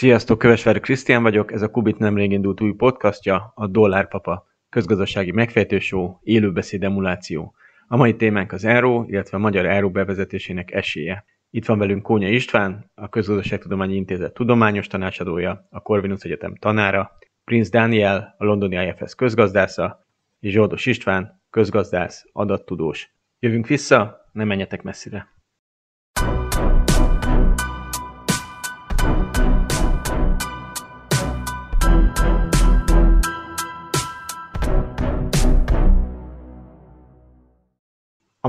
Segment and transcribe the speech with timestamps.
[0.00, 6.16] Sziasztok, Kövesvári Krisztián vagyok, ez a Kubit nemrég indult új podcastja, a Dollárpapa, közgazdasági megfejtőshow,
[6.22, 7.54] élőbeszéd emuláció.
[7.88, 11.24] A mai témánk az Euró, illetve a magyar Euró bevezetésének esélye.
[11.50, 17.10] Itt van velünk Kónya István, a Közgazdaságtudományi Intézet tudományos tanácsadója, a Corvinus Egyetem tanára,
[17.44, 20.06] Prince Daniel, a londoni IFS közgazdásza,
[20.38, 23.14] és Zsoldos István, közgazdász, adattudós.
[23.38, 25.39] Jövünk vissza, ne menjetek messzire!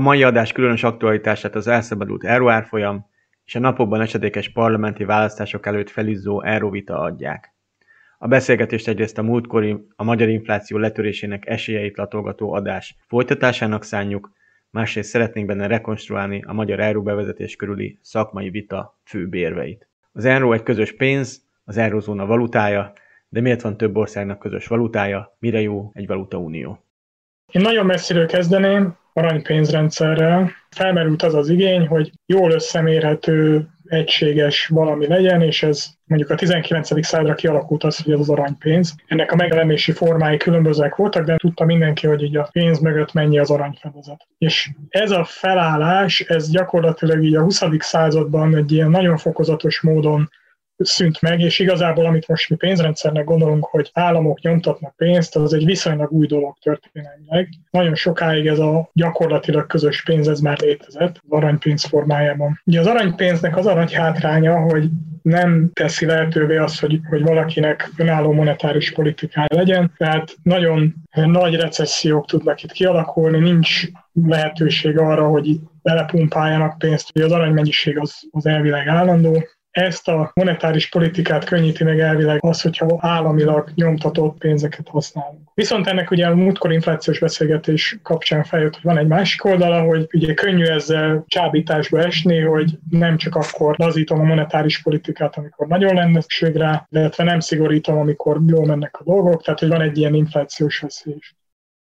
[0.02, 3.06] Mai adás különös aktualitását az elszabadult euróárfolyam
[3.44, 7.54] és a napokban esedékes parlamenti választások előtt felizzó euróvita adják.
[8.18, 14.32] A beszélgetést egyrészt a múltkori a magyar infláció letörésének esélyeit latolgató adás folytatásának szánjuk,
[14.70, 19.88] másrészt szeretnénk benne rekonstruálni a magyar euró bevezetés körüli szakmai vita főbb érveit.
[20.12, 22.92] Az euró egy közös pénz, az eurozóna valutája,
[23.28, 26.84] de miért van több országnak közös valutája, mire jó egy valutaunió?
[27.52, 30.50] Én nagyon messziről kezdeném, aranypénzrendszerrel.
[30.70, 37.06] Felmerült az az igény, hogy jól összemérhető, egységes valami legyen, és ez mondjuk a 19.
[37.06, 38.94] századra kialakult az, hogy ez az aranypénz.
[39.06, 43.38] Ennek a megjelenési formái különbözőek voltak, de tudta mindenki, hogy így a pénz mögött mennyi
[43.38, 44.26] az aranyfedezet.
[44.38, 47.62] És ez a felállás, ez gyakorlatilag így a 20.
[47.78, 50.30] században egy ilyen nagyon fokozatos módon
[50.76, 55.64] szűnt meg, és igazából amit most mi pénzrendszernek gondolunk, hogy államok nyomtatnak pénzt, az egy
[55.64, 57.48] viszonylag új dolog történelmileg.
[57.70, 62.60] Nagyon sokáig ez a gyakorlatilag közös pénz, ez már létezett az aranypénz formájában.
[62.64, 64.88] Ugye az aranypénznek az arany hátránya, hogy
[65.22, 72.26] nem teszi lehetővé azt, hogy, hogy valakinek önálló monetáris politikája legyen, tehát nagyon nagy recessziók
[72.26, 78.86] tudnak itt kialakulni, nincs lehetőség arra, hogy belepumpáljanak pénzt, hogy az aranymennyiség az, az elvileg
[78.86, 85.50] állandó, ezt a monetáris politikát könnyíti meg elvileg az, hogyha államilag nyomtatott pénzeket használunk.
[85.54, 90.06] Viszont ennek ugye a múltkor inflációs beszélgetés kapcsán feljött, hogy van egy másik oldala, hogy
[90.12, 95.94] ugye könnyű ezzel csábításba esni, hogy nem csak akkor lazítom a monetáris politikát, amikor nagyon
[95.94, 99.98] lenne szükség rá, illetve nem szigorítom, amikor jól mennek a dolgok, tehát hogy van egy
[99.98, 101.18] ilyen inflációs veszély.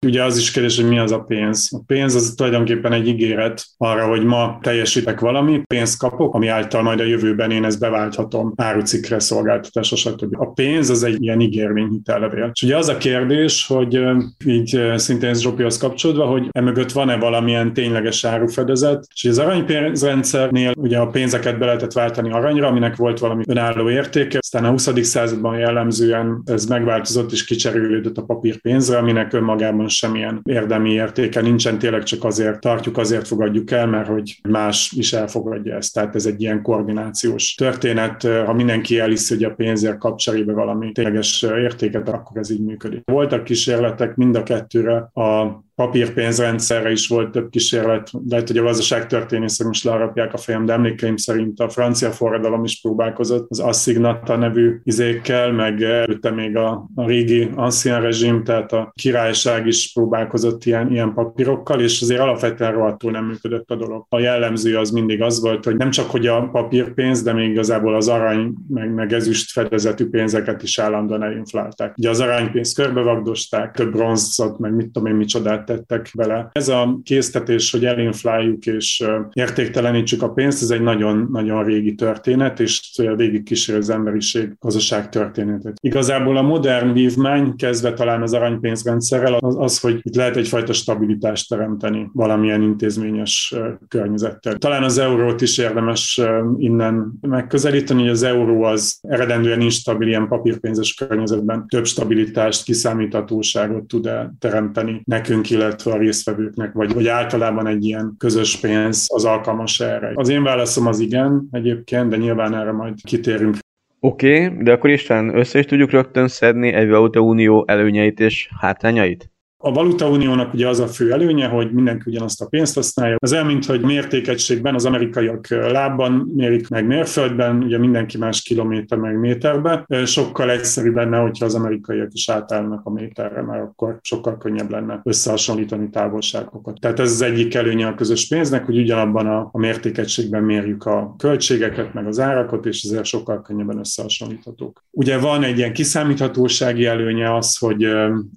[0.04, 1.68] Ugye az is kérdés, hogy mi az a pénz.
[1.72, 6.82] A pénz az tulajdonképpen egy ígéret arra, hogy ma teljesítek valami, pénzt kapok, ami által
[6.82, 10.40] majd a jövőben én ezt beválthatom árucikre, szolgáltatásra, stb.
[10.40, 12.50] A pénz az egy ilyen ígérvény hitellevél.
[12.54, 14.00] És ugye az a kérdés, hogy
[14.44, 21.06] így szintén Zsopihoz kapcsolódva, hogy emögött van-e valamilyen tényleges árufedezet, és az aranypénzrendszernél ugye a
[21.06, 25.04] pénzeket be lehetett váltani aranyra, aminek volt valami önálló értéke, aztán a 20.
[25.04, 32.02] században jellemzően ez megváltozott és kicserélődött a papírpénzre, aminek önmagában semmilyen érdemi értéke nincsen, tényleg
[32.02, 35.94] csak azért tartjuk, azért fogadjuk el, mert hogy más is elfogadja ezt.
[35.94, 38.22] Tehát ez egy ilyen koordinációs történet.
[38.22, 43.02] Ha mindenki elhiszi, hogy a pénzért kap cserébe valami tényleges értéket, akkor ez így működik.
[43.04, 49.66] Voltak kísérletek mind a kettőre a papírpénzrendszerre is volt több kísérlet, lehet, hogy a gazdaságtörténészek
[49.66, 54.80] most learapják a fejem, de emlékeim szerint a francia forradalom is próbálkozott az assignata nevű
[54.82, 60.90] izékkel, meg előtte még a, a régi ancien rezsim, tehát a királyság is próbálkozott ilyen,
[60.92, 64.06] ilyen papírokkal, és azért alapvetően rohadtul nem működött a dolog.
[64.08, 67.94] A jellemző az mindig az volt, hogy nem csak hogy a papírpénz, de még igazából
[67.94, 71.94] az arany, meg, meg ezüst fedezetű pénzeket is állandóan elinflálták.
[71.96, 76.48] Ugye az aranypénzt körbevagdosták, több bronzot, meg mit tudom én micsodát tettek bele.
[76.52, 83.00] Ez a késztetés, hogy elinfláljuk és értéktelenítsük a pénzt, ez egy nagyon-nagyon régi történet, és
[83.16, 85.76] végig kísér az emberiség gazdaság történetet.
[85.80, 91.48] Igazából a modern vívmány, kezdve talán az aranypénzrendszerrel, az, az, hogy itt lehet egyfajta stabilitást
[91.48, 93.54] teremteni valamilyen intézményes
[93.88, 94.54] környezettel.
[94.54, 96.20] Talán az eurót is érdemes
[96.56, 104.10] innen megközelíteni, hogy az euró az eredendően instabil ilyen papírpénzes környezetben több stabilitást, kiszámíthatóságot tud
[104.38, 110.12] teremteni nekünk, illetve a résztvevőknek, vagy, vagy általában egy ilyen közös pénz az alkalmas erre.
[110.14, 113.56] Az én válaszom az igen egyébként, de nyilván erre majd kitérünk.
[114.00, 118.48] Oké, okay, de akkor István, össze is tudjuk rögtön szedni egy Valuta Unió előnyeit és
[118.60, 119.30] hátrányait?
[119.66, 123.16] A valutauniónak ugye az a fő előnye, hogy mindenki ugyanazt a pénzt használja.
[123.18, 128.98] Az olyan, mint hogy mértékegységben az amerikaiak lábban mérik meg mérföldben, ugye mindenki más kilométer
[128.98, 129.86] meg méterbe.
[130.04, 135.00] Sokkal egyszerűbb lenne, hogyha az amerikaiak is átállnak a méterre, mert akkor sokkal könnyebb lenne
[135.04, 136.80] összehasonlítani távolságokat.
[136.80, 141.14] Tehát ez az egyik előnye a közös pénznek, hogy ugyanabban a, a mértékegységben mérjük a
[141.18, 144.84] költségeket, meg az árakat, és ezért sokkal könnyebben összehasonlíthatók.
[144.90, 147.88] Ugye van egy ilyen kiszámíthatósági előnye az, hogy,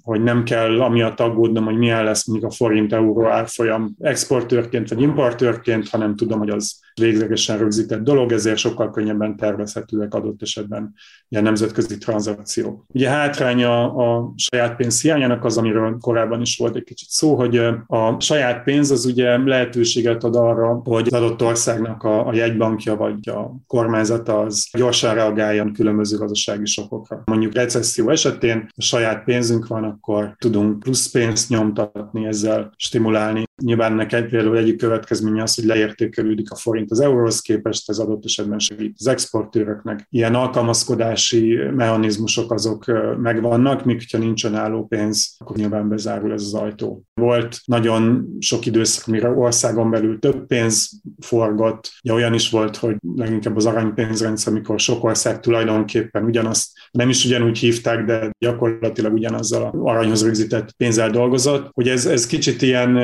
[0.03, 5.89] hogy nem kell amiatt aggódnom, hogy milyen lesz mondjuk a forint-euró árfolyam exportőrként vagy importőrként,
[5.89, 10.93] hanem tudom, hogy az véglegesen rögzített dolog, ezért sokkal könnyebben tervezhetőek adott esetben
[11.29, 12.85] ilyen nemzetközi tranzakciók.
[12.93, 17.57] Ugye hátránya a saját pénz hiányának az, amiről korábban is volt egy kicsit szó, hogy
[17.87, 22.95] a saját pénz az ugye lehetőséget ad arra, hogy az adott országnak a, a jegybankja
[22.95, 27.21] vagy a kormányzata az gyorsan reagáljon különböző gazdasági sokokra.
[27.25, 33.91] Mondjuk recesszió esetén a saját pénzünk van, akkor tudunk plusz pénzt nyomtatni, ezzel stimulálni Nyilván
[33.91, 38.59] ennek például egyik következménye az, hogy leértékelődik a forint az euróhoz képest, ez adott esetben
[38.59, 40.07] segít az exportőröknek.
[40.09, 42.85] Ilyen alkalmazkodási mechanizmusok azok
[43.21, 47.03] megvannak, míg ha nincsen álló pénz, akkor nyilván bezárul ez az ajtó.
[47.13, 51.91] Volt nagyon sok időszak, mire országon belül több pénz forgott.
[52.01, 57.25] Ja, olyan is volt, hogy leginkább az aranypénzrendszer, amikor sok ország tulajdonképpen ugyanazt, nem is
[57.25, 62.97] ugyanúgy hívták, de gyakorlatilag ugyanazzal a aranyhoz rögzített pénzzel dolgozott, hogy ez, ez kicsit ilyen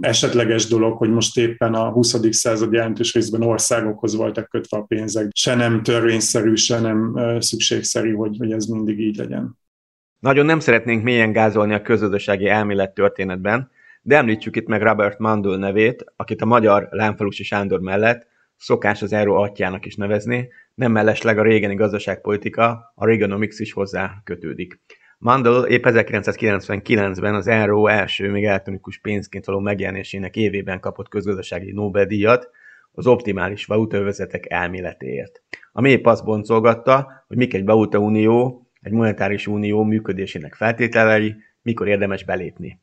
[0.00, 2.16] esetleges dolog, hogy most éppen a 20.
[2.30, 5.28] század jelentős részben országokhoz voltak kötve a pénzek.
[5.34, 9.58] Se nem törvényszerű, se nem szükségszerű, hogy, hogy ez mindig így legyen.
[10.18, 13.70] Nagyon nem szeretnénk mélyen gázolni a közösségi elmélet történetben,
[14.02, 18.26] de említsük itt meg Robert Mandel nevét, akit a magyar Lámfalusi Sándor mellett
[18.56, 24.20] szokás az Euró atyának is nevezni, nem mellesleg a régeni gazdaságpolitika, a Reaganomics is hozzá
[24.24, 24.80] kötődik.
[25.18, 32.50] Mandel épp 1999-ben az Euró első, még elektronikus pénzként való megjelenésének évében kapott közgazdasági Nobel-díjat
[32.96, 35.42] az optimális valutaövezetek elméletéért.
[35.72, 42.24] Ami épp azt boncolgatta, hogy mik egy valutaunió, egy monetáris unió működésének feltételei, mikor érdemes
[42.24, 42.80] belépni.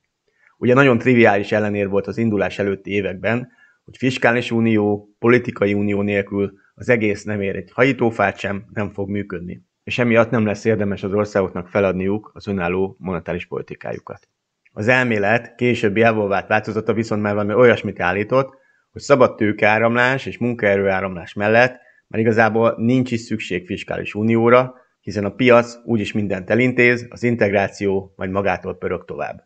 [0.57, 3.51] Ugye nagyon triviális ellenér volt az indulás előtti években,
[3.85, 9.09] hogy fiskális unió, politikai unió nélkül az egész nem ér egy hajítófát sem, nem fog
[9.09, 14.27] működni és emiatt nem lesz érdemes az országoknak feladniuk az önálló monetáris politikájukat.
[14.71, 18.57] Az elmélet későbbi evolvált változata viszont már valami olyasmit állított,
[18.93, 25.33] hogy szabad tőkeáramlás és munkaerőáramlás mellett már igazából nincs is szükség fiskális unióra, hiszen a
[25.35, 29.43] piac úgyis mindent elintéz, az integráció majd magától pörög tovább.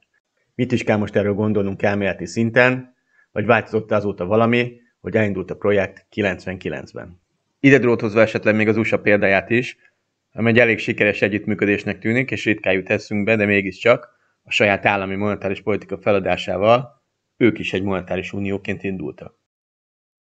[0.56, 2.96] Mit is kell most erről gondolnunk elméleti szinten,
[3.32, 7.22] vagy változott azóta valami, hogy elindult a projekt 99-ben.
[7.60, 9.78] Ide dróthozva esetleg még az USA példáját is,
[10.32, 14.10] ami egy elég sikeres együttműködésnek tűnik, és ritkán jut eszünkbe, de mégiscsak
[14.44, 16.97] a saját állami monetáris politika feladásával
[17.38, 19.47] ők is egy monetáris unióként indultak.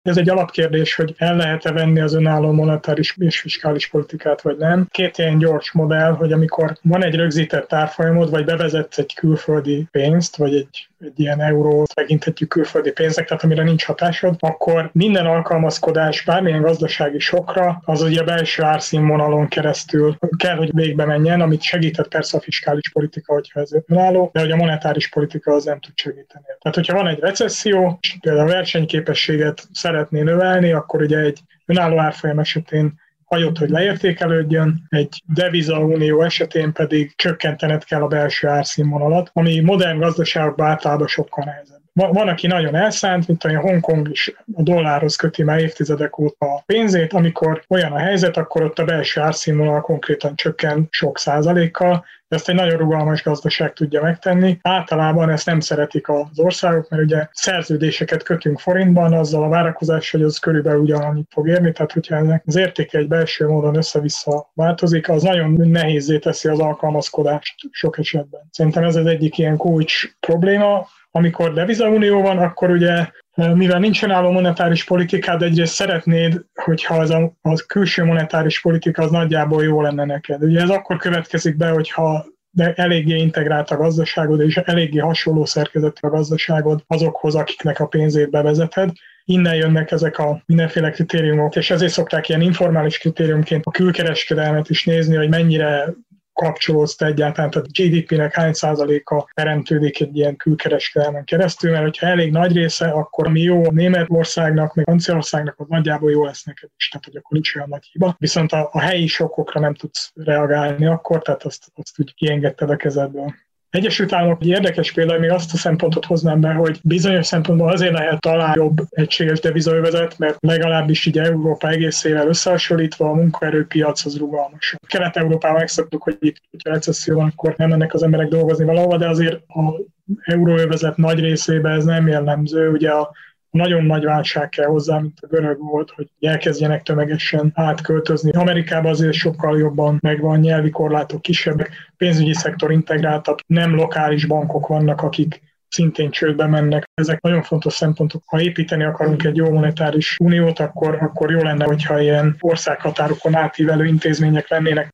[0.03, 4.87] Ez egy alapkérdés, hogy el lehet-e venni az önálló monetáris és fiskális politikát, vagy nem.
[4.91, 10.35] Két ilyen gyors modell, hogy amikor van egy rögzített árfolyamod, vagy bevezetsz egy külföldi pénzt,
[10.35, 16.23] vagy egy egy ilyen eurót tekinthetjük külföldi pénzek, tehát amire nincs hatásod, akkor minden alkalmazkodás
[16.23, 22.07] bármilyen gazdasági sokra, az ugye a belső árszínvonalon keresztül kell, hogy végbe menjen, amit segített
[22.07, 25.93] persze a fiskális politika, hogyha ez önálló, de hogy a monetáris politika az nem tud
[25.95, 26.45] segíteni.
[26.45, 31.99] Tehát, hogyha van egy recesszió, és például a versenyképességet szeretné növelni, akkor ugye egy önálló
[31.99, 39.59] árfolyam esetén hagyott, hogy leértékelődjön, egy devizaunió esetén pedig csökkentened kell a belső árszínvonalat, ami
[39.59, 41.82] modern gazdaságokban általában sokkal nehezebb.
[41.93, 46.63] Van, aki nagyon elszánt, mint a Hongkong is a dollárhoz köti már évtizedek óta a
[46.65, 52.49] pénzét, amikor olyan a helyzet, akkor ott a belső árszínvonal konkrétan csökken sok százalékkal, ezt
[52.49, 54.59] egy nagyon rugalmas gazdaság tudja megtenni.
[54.61, 60.23] Általában ezt nem szeretik az országok, mert ugye szerződéseket kötünk forintban, azzal a várakozás, hogy
[60.23, 65.09] az körülbelül ugyanannyit fog érni, tehát hogyha ennek az értéke egy belső módon össze-vissza változik,
[65.09, 68.41] az nagyon nehézé teszi az alkalmazkodást sok esetben.
[68.51, 74.31] Szerintem ez az egyik ilyen kulcs probléma, amikor devizaunió van, akkor ugye mivel nincsen álló
[74.31, 80.05] monetáris politikád, egyrészt szeretnéd, hogyha az a, a külső monetáris politika az nagyjából jó lenne
[80.05, 80.43] neked.
[80.43, 86.07] Ugye ez akkor következik be, hogyha de eléggé integrált a gazdaságod, és eléggé hasonló szerkezetű
[86.07, 88.89] a gazdaságod azokhoz, akiknek a pénzét bevezeted.
[89.25, 94.85] Innen jönnek ezek a mindenféle kritériumok, és ezért szokták ilyen informális kritériumként a külkereskedelmet is
[94.85, 95.93] nézni, hogy mennyire
[96.33, 102.07] kapcsolódsz te egyáltalán, tehát a GDP-nek hány százaléka teremtődik egy ilyen külkereskedelmen keresztül, mert hogyha
[102.07, 106.89] elég nagy része, akkor mi jó Németországnak, meg Franciaországnak, az nagyjából jó lesz neked is,
[106.89, 108.15] tehát hogy akkor nincs olyan nagy hiba.
[108.19, 112.75] Viszont a, a helyi sokokra nem tudsz reagálni akkor, tehát azt, azt úgy kiengedted a
[112.75, 113.33] kezedből.
[113.73, 117.93] Egyesült Államok egy érdekes példa, még azt a szempontot hoznám be, hogy bizonyos szempontból azért
[117.93, 124.75] lehet talán jobb egységes devizaövezet, mert legalábbis így Európa egészével összehasonlítva a munkaerőpiac az rugalmas.
[124.87, 129.09] Kelet-Európában megszoktuk, hogy itt, hogyha recesszió van, akkor nem mennek az emberek dolgozni valahova, de
[129.09, 129.81] azért a
[130.23, 132.69] euróövezet nagy részében ez nem jellemző.
[132.69, 133.11] Ugye a
[133.53, 138.31] nagyon nagy válság kell hozzá, mint a görög volt, hogy elkezdjenek tömegesen átköltözni.
[138.31, 145.01] Amerikában azért sokkal jobban megvan, nyelvi korlátok kisebbek, pénzügyi szektor integráltabb, nem lokális bankok vannak,
[145.01, 146.89] akik szintén csődbe mennek.
[146.93, 148.23] Ezek nagyon fontos szempontok.
[148.25, 153.85] Ha építeni akarunk egy jó monetáris uniót, akkor, akkor jó lenne, hogyha ilyen országhatárokon átívelő
[153.85, 154.93] intézmények lennének.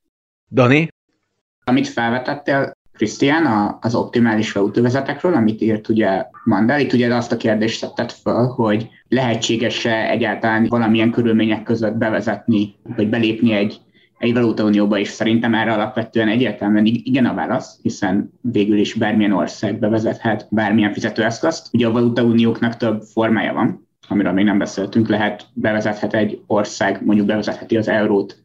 [0.51, 0.87] Dani?
[1.63, 7.95] Amit felvetettél, Krisztián, az optimális autóvezetekről, amit írt ugye Mandel, itt ugye azt a kérdést
[7.95, 13.81] tett föl, hogy lehetséges-e egyáltalán valamilyen körülmények között bevezetni, vagy belépni egy
[14.17, 15.07] egy valutaunióba is?
[15.07, 21.67] Szerintem erre alapvetően egyértelműen igen a válasz, hiszen végül is bármilyen ország bevezethet bármilyen fizetőeszközt.
[21.73, 27.27] Ugye a valutaunióknak több formája van, amiről még nem beszéltünk, lehet bevezethet egy ország, mondjuk
[27.27, 28.37] bevezetheti az eurót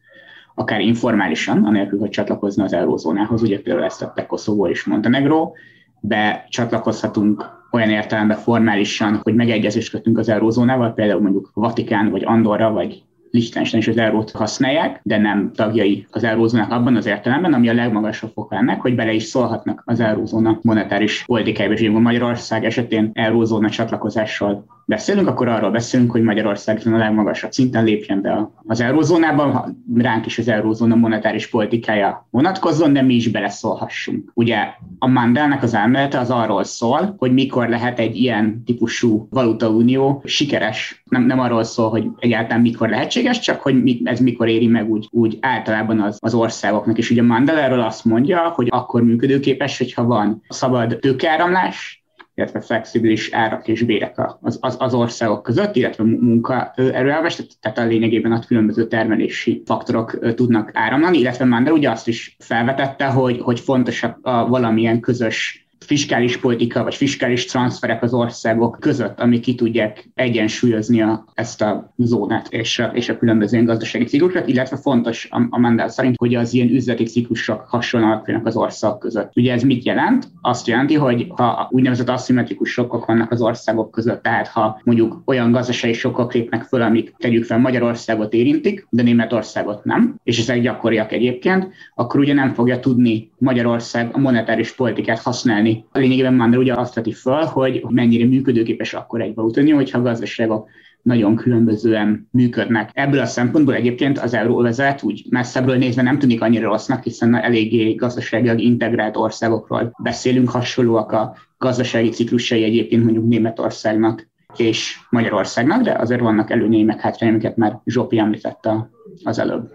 [0.55, 5.51] akár informálisan, anélkül, hogy csatlakozna az eurózónához, ugye például ezt tette Koszovó és Montenegro,
[5.99, 12.71] de csatlakozhatunk olyan értelemben formálisan, hogy megegyezést kötünk az eurózónával, például mondjuk Vatikán, vagy Andorra,
[12.71, 13.03] vagy
[13.35, 17.73] Liechtenstein is az eurót használják, de nem tagjai az eurózónak abban az értelemben, ami a
[17.73, 21.73] legmagasabb fok ennek, hogy bele is szólhatnak az eurózóna monetáris politikájába.
[21.75, 28.21] És Magyarország esetén eurózóna csatlakozással beszélünk, akkor arról beszélünk, hogy Magyarország a legmagasabb szinten lépjen
[28.21, 34.31] be az eurózónában, ránk is az eurózóna monetáris politikája vonatkozzon, de mi is beleszólhassunk.
[34.33, 34.57] Ugye
[34.99, 41.03] a Mandelnek az elmélete az arról szól, hogy mikor lehet egy ilyen típusú valutaunió sikeres.
[41.09, 45.07] Nem, nem arról szól, hogy egyáltalán mikor lehetséges, csak hogy ez mikor éri meg úgy,
[45.11, 46.97] úgy általában az, az országoknak.
[46.97, 52.05] És ugye Mandel erről azt mondja, hogy akkor működőképes, hogyha van szabad tőkeáramlás,
[52.35, 58.31] illetve flexibilis árak és bérek az, az, az országok között, illetve munkaerőelves, tehát a lényegében
[58.31, 64.03] a különböző termelési faktorok tudnak áramlani, illetve Mandel ugye azt is felvetette, hogy, hogy fontos
[64.03, 70.09] a, a valamilyen közös fiskális politika vagy fiskális transferek az országok között, amik ki tudják
[70.13, 75.47] egyensúlyozni a, ezt a zónát és a, és a különböző gazdasági ciklusokat, illetve fontos a,
[75.49, 79.31] a mandát szerint, hogy az ilyen üzleti ciklusok hasonlóan alakulnak az országok között.
[79.35, 80.27] Ugye ez mit jelent?
[80.41, 85.51] Azt jelenti, hogy ha úgynevezett aszimmetrikus sokkok vannak az országok között, tehát ha mondjuk olyan
[85.51, 91.11] gazdasági sokkok lépnek föl, amik tegyük fel Magyarországot érintik, de Németországot nem, és ezek gyakoriak
[91.11, 96.73] egyébként, akkor ugye nem fogja tudni Magyarország a monetáris politikát használni a Lényegében Mandel ugye
[96.73, 100.69] azt veti föl, hogy mennyire működőképes akkor egy valutanió, hogyha a gazdaságok
[101.01, 102.89] nagyon különbözően működnek.
[102.93, 107.93] Ebből a szempontból egyébként az euróvezet úgy messzebbről nézve nem tűnik annyira rossznak, hiszen eléggé
[107.93, 116.21] gazdaságilag integrált országokról beszélünk, hasonlóak a gazdasági ciklusai egyébként mondjuk Németországnak és Magyarországnak, de azért
[116.21, 118.89] vannak előnyei meg hátrányai, amiket már Zsopi említette
[119.23, 119.71] az előbb.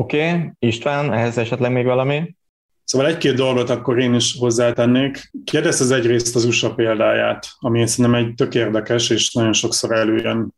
[0.00, 0.50] Oké, okay.
[0.58, 2.38] István, ehhez esetleg még valami?
[2.90, 5.30] Szóval egy-két dolgot akkor én is hozzátennék.
[5.44, 10.54] Kérdezz az egyrészt az USA példáját, ami szerintem egy tök érdekes, és nagyon sokszor előjön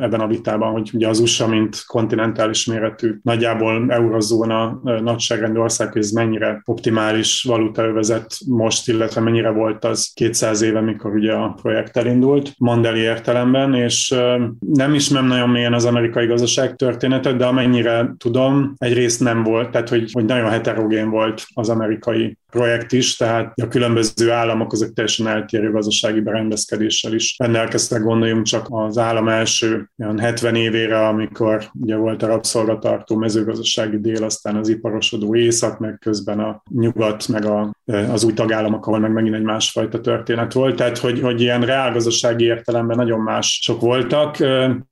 [0.00, 6.02] ebben a vitában, hogy ugye az USA, mint kontinentális méretű, nagyjából eurozóna nagyságrendű ország, hogy
[6.02, 11.96] ez mennyire optimális valutaövezet most, illetve mennyire volt az 200 éve, mikor ugye a projekt
[11.96, 14.14] elindult, Mandeli értelemben, és
[14.58, 19.88] nem ismerem nagyon mélyen az amerikai gazdaság történetet, de amennyire tudom, egyrészt nem volt, tehát
[19.88, 25.26] hogy, hogy nagyon heterogén volt az amerikai projekt is, tehát a különböző államok azok teljesen
[25.26, 31.96] eltérő gazdasági berendezkedéssel is rendelkeztek, gondoljunk csak az állam első olyan 70 évére, amikor ugye
[31.96, 37.74] volt a rabszolgatartó mezőgazdasági dél, aztán az iparosodó észak, meg közben a nyugat, meg a,
[38.10, 42.44] az új tagállamok, ahol meg megint egy másfajta történet volt, tehát hogy, hogy ilyen reálgazdasági
[42.44, 44.36] értelemben nagyon más sok voltak.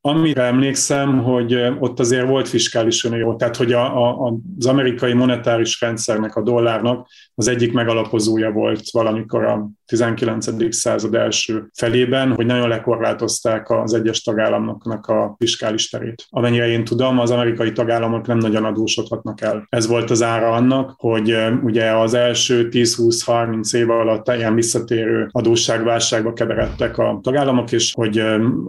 [0.00, 5.80] Amire emlékszem, hogy ott azért volt fiskális unió, tehát hogy a, a, az amerikai monetáris
[5.80, 10.74] rendszernek, a dollárnak az egyik megalapozója volt valamikor a 19.
[10.74, 16.26] század első felében, hogy nagyon lekorlátozták az egyes tagállamoknak a fiskális terét.
[16.30, 19.66] Amennyire én tudom, az amerikai tagállamok nem nagyon adósodhatnak el.
[19.68, 26.32] Ez volt az ára annak, hogy ugye az első 10-20-30 év alatt ilyen visszatérő adósságválságba
[26.32, 28.22] keveredtek a tagállamok, és hogy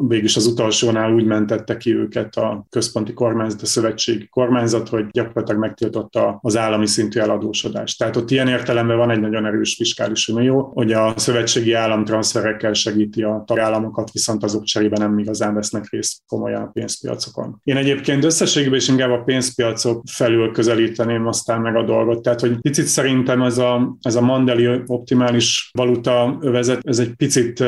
[0.08, 5.62] végülis az utolsónál úgy mentette ki őket a központi kormányzat, a szövetségi kormányzat, hogy gyakorlatilag
[5.62, 7.98] megtiltotta az állami szintű eladósodást.
[7.98, 12.74] Tehát ott ilyen értelemben van egy nagyon erős fiskális unió, hogy a szövetségi állam transferekkel
[12.74, 17.62] segíti a tagállamokat, viszont azok cserébe nem igazán vesznek részt komolyan a pénzpiacokon.
[17.64, 22.22] Én egyébként összességében is inkább a pénzpiacok felül közelíteném aztán meg a dolgot.
[22.22, 27.64] Tehát, hogy picit szerintem ez a, ez a mandeli optimális valuta övezet, ez egy picit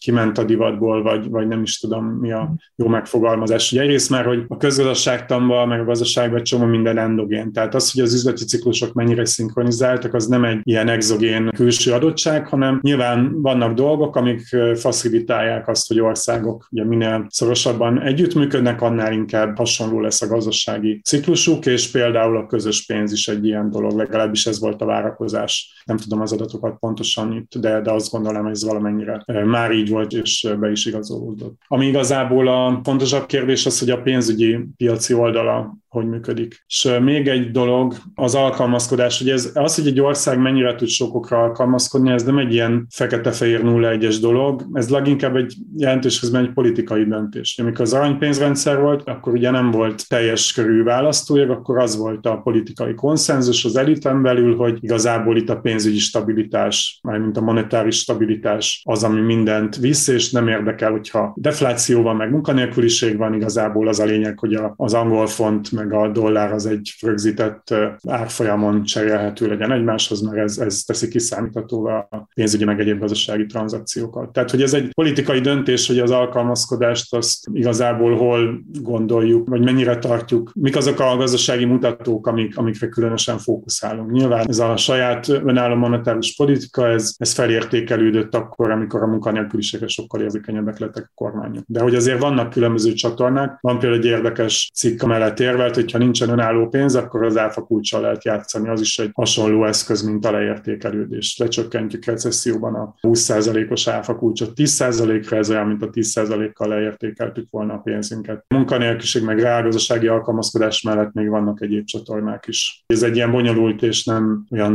[0.00, 3.72] kiment a divatból, vagy, vagy nem is tudom mi a jó megfogalmazás.
[3.72, 7.52] Ugye egyrészt már, hogy a közgazdaságtanban, meg a gazdaságban csomó minden endogén.
[7.52, 12.46] Tehát az, hogy az üzleti ciklusok mennyire szinkronizáltak, az nem egy ilyen exogén külső adottság,
[12.46, 14.40] hanem nyilván vannak dolgok, amik
[14.74, 21.66] facilitálják azt, hogy országok ugye minél szorosabban együttműködnek, annál inkább hasonló lesz a gazdasági ciklusuk,
[21.66, 25.82] és például a közös pénz is egy ilyen dolog, legalábbis ez volt a várakozás.
[25.84, 29.88] Nem tudom az adatokat pontosan itt, de, de azt gondolom, hogy ez valamennyire már így
[29.88, 31.60] volt, és be is igazolódott.
[31.66, 36.64] Ami igazából a fontosabb kérdés az, hogy a pénzügyi piaci oldala hogy működik.
[36.66, 41.42] És még egy dolog, az alkalmazkodás, hogy ez, az, hogy egy ország mennyire tud sokokra
[41.42, 47.04] alkalmazkodni, ez nem egy ilyen fekete-fehér 0-1-es dolog, ez leginkább egy jelentős közben egy politikai
[47.04, 47.58] döntés.
[47.58, 52.36] Amikor az aranypénzrendszer volt, akkor ugye nem volt teljes körű választójog, akkor az volt a
[52.36, 58.82] politikai konszenzus az eliten belül, hogy igazából itt a pénzügyi stabilitás, mármint a monetáris stabilitás
[58.84, 64.00] az, ami mindent visz, és nem érdekel, hogyha defláció van, meg munkanélküliség van, igazából az
[64.00, 67.74] a lényeg, hogy az angol font meg a dollár az egy rögzített
[68.08, 74.32] árfolyamon cserélhető legyen egymáshoz, mert ez, ez teszi kiszámíthatóvá a pénzügyi meg egyéb gazdasági tranzakciókat.
[74.32, 79.98] Tehát, hogy ez egy politikai döntés, hogy az alkalmazkodást azt igazából hol gondoljuk, vagy mennyire
[79.98, 84.10] tartjuk, mik azok a gazdasági mutatók, amik, amikre különösen fókuszálunk.
[84.10, 90.20] Nyilván ez a saját önálló monetáris politika, ez, ez felértékelődött akkor, amikor a munkanélküliségre sokkal
[90.20, 91.64] érzékenyebbek lettek a kormányok.
[91.66, 95.98] De hogy azért vannak különböző csatornák, van például egy érdekes cikk mellett érve, mert hogyha
[95.98, 98.68] nincsen önálló pénz, akkor az áfa kulcsal lehet játszani.
[98.68, 101.38] Az is egy hasonló eszköz, mint leértékelődés.
[101.38, 107.78] Lecsökkentjük recesszióban a 20%-os áfa kulcsot 10%-ra, ez olyan, mint a 10%-kal leértékeltük volna a
[107.78, 108.44] pénzünket.
[108.48, 112.84] Munkanélküliség meg reálgazdasági alkalmazkodás mellett még vannak egyéb csatornák is.
[112.86, 114.72] Ez egy ilyen bonyolult és nem olyan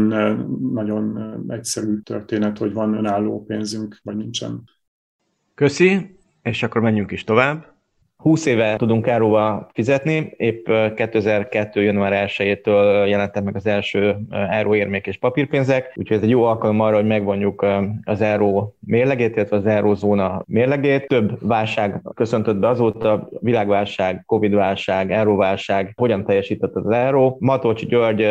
[0.74, 4.64] nagyon egyszerű történet, hogy van önálló pénzünk, vagy nincsen.
[5.56, 7.77] Köszi, és akkor menjünk is tovább.
[8.28, 11.82] 20 éve tudunk áróval fizetni, épp 2002.
[11.82, 14.18] január 1-től jelentek meg az első
[14.50, 17.66] euróérmék és papírpénzek, úgyhogy ez egy jó alkalom arra, hogy megvonjuk
[18.04, 21.08] az euró mérlegét, illetve az eurózóna mérlegét.
[21.08, 27.38] Több válság köszöntött be azóta, világválság, Covid-válság, euróválság, hogyan teljesített az euró.
[27.40, 28.28] Matolcsi György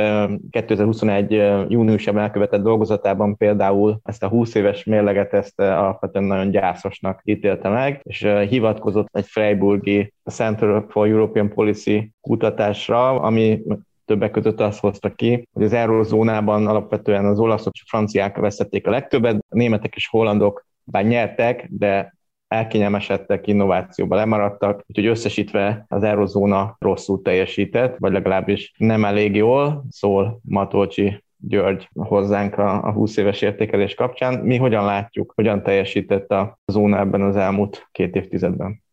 [0.50, 1.30] 2021.
[1.68, 8.00] júniusában elkövetett dolgozatában például ezt a 20 éves mérleget ezt alapvetően nagyon gyászosnak ítélte meg,
[8.02, 13.62] és hivatkozott egy Freiburg Hamburgi Center for European Policy kutatásra, ami
[14.04, 18.90] többek között azt hozta ki, hogy az eurozónában alapvetően az olaszok és franciák veszették a
[18.90, 22.14] legtöbbet, a németek és hollandok bár nyertek, de
[22.48, 30.40] elkényelmesedtek, innovációba lemaradtak, úgyhogy összesítve az eurozóna rosszul teljesített, vagy legalábbis nem elég jól, szól
[30.42, 34.38] Matolcsi György hozzánk a, a 20 éves értékelés kapcsán.
[34.38, 38.84] Mi hogyan látjuk, hogyan teljesített a zóna ebben az elmúlt két évtizedben?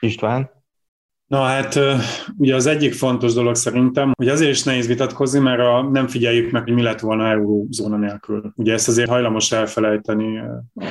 [0.00, 0.50] István?
[1.30, 1.78] Na hát
[2.38, 6.50] ugye az egyik fontos dolog szerintem, hogy azért is nehéz vitatkozni, mert a, nem figyeljük
[6.50, 8.52] meg, hogy mi lett volna eurózóna nélkül.
[8.56, 10.40] Ugye ezt azért hajlamos elfelejteni,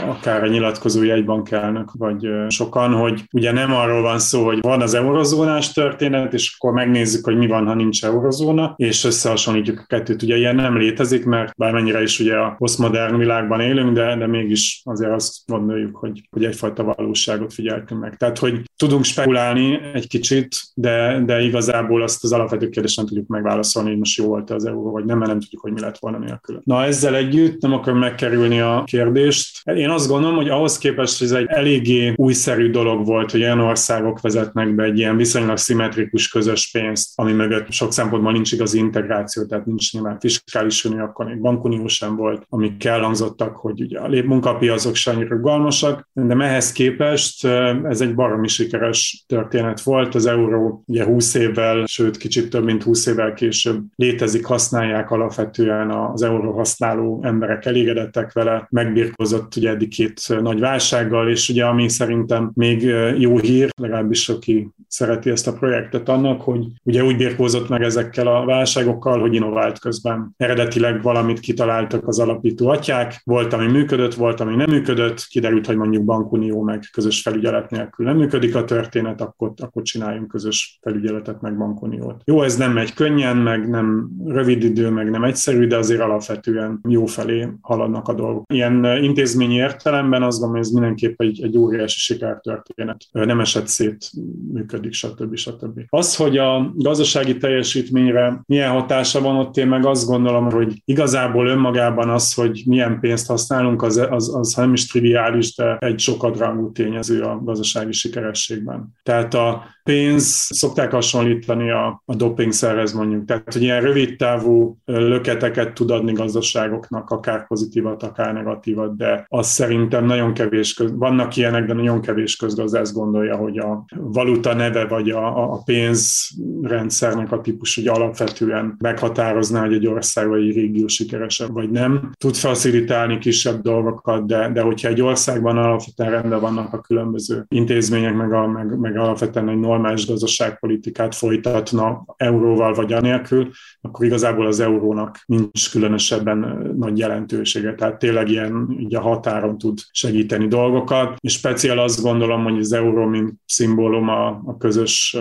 [0.08, 4.94] akár a nyilatkozó jegybankelnök, vagy sokan, hogy ugye nem arról van szó, hogy van az
[4.94, 10.22] eurozónás történet, és akkor megnézzük, hogy mi van, ha nincs eurozóna, és összehasonlítjuk a kettőt.
[10.22, 14.82] Ugye ilyen nem létezik, mert bármennyire is ugye a posztmodern világban élünk, de, de mégis
[14.84, 18.18] azért azt gondoljuk, hogy, hogy egyfajta valóságot figyeltünk meg.
[18.18, 23.06] Tehát, hogy tudunk spekulálni egy kicsit kicsit, de, de igazából azt az alapvető kérdést nem
[23.06, 25.80] tudjuk megválaszolni, hogy most jó volt az euró, vagy nem, mert nem tudjuk, hogy mi
[25.80, 26.62] lett volna nélkül.
[26.64, 29.70] Na ezzel együtt nem akarom megkerülni a kérdést.
[29.70, 33.60] Én azt gondolom, hogy ahhoz képest, hogy ez egy eléggé újszerű dolog volt, hogy olyan
[33.60, 38.78] országok vezetnek be egy ilyen viszonylag szimmetrikus közös pénzt, ami mögött sok szempontból nincs igazi
[38.78, 44.00] integráció, tehát nincs nyilván fiskális unió, akkor még bankunió sem volt, amik elhangzottak, hogy ugye
[44.00, 47.46] a munkapiacok sem rugalmasak, de ehhez képest
[47.84, 52.84] ez egy baromi sikeres történet volt az euró ugye 20 évvel, sőt kicsit több mint
[52.84, 59.90] 20 évvel később létezik, használják alapvetően az euró használó emberek elégedettek vele, megbirkózott ugye eddig
[59.90, 62.82] két nagy válsággal, és ugye ami szerintem még
[63.18, 68.28] jó hír, legalábbis aki szereti ezt a projektet annak, hogy ugye úgy birkózott meg ezekkel
[68.28, 70.34] a válságokkal, hogy innovált közben.
[70.38, 75.76] Eredetileg valamit kitaláltak az alapító atyák, volt, ami működött, volt, ami nem működött, kiderült, hogy
[75.76, 80.80] mondjuk bankunió meg közös felügyelet nélkül nem működik a történet, akkor, akkor csinál csináljunk közös
[80.82, 82.22] felügyeletet, meg bankuniót.
[82.26, 86.80] Jó, ez nem megy könnyen, meg nem rövid idő, meg nem egyszerű, de azért alapvetően
[86.88, 88.54] jó felé haladnak a dolgok.
[88.54, 93.06] Ilyen intézményi értelemben azt gondolom, ez mindenképp egy, egy óriási sikertörténet.
[93.12, 94.12] Nem esett szét,
[94.54, 95.36] működik, stb.
[95.36, 95.82] stb.
[95.90, 101.48] Az, hogy a gazdasági teljesítményre milyen hatása van ott, én meg azt gondolom, hogy igazából
[101.48, 106.72] önmagában az, hogy milyen pénzt használunk, az, az, az nem is triviális, de egy sokadrangú
[106.72, 108.94] tényező a gazdasági sikerességben.
[109.04, 113.26] Tehát a pénz szokták hasonlítani a, a dopingszerhez mondjuk.
[113.26, 119.48] Tehát, hogy ilyen rövid távú löketeket tud adni gazdaságoknak, akár pozitívat, akár negatívat, de az
[119.48, 124.86] szerintem nagyon kevés köz, vannak ilyenek, de nagyon kevés közgazdász gondolja, hogy a valuta neve
[124.86, 130.88] vagy a, a pénzrendszernek a típus hogy alapvetően meghatározná, hogy egy ország vagy egy régió
[130.88, 132.12] sikeresebb vagy nem.
[132.18, 138.16] Tud facilitálni kisebb dolgokat, de, de hogyha egy országban alapvetően rendben vannak a különböző intézmények,
[138.16, 143.50] meg, a, meg, meg alapvetően egy normális gazdaságpolitikát folytatna euróval vagy anélkül,
[143.82, 146.38] akkor igazából az eurónak nincs különösebben
[146.78, 147.76] nagy jelentősége.
[147.76, 152.72] Tehát tényleg ilyen így a határon tud segíteni dolgokat, és speciál azt gondolom, hogy az
[152.72, 155.18] euró, mint szimbólum a, a közös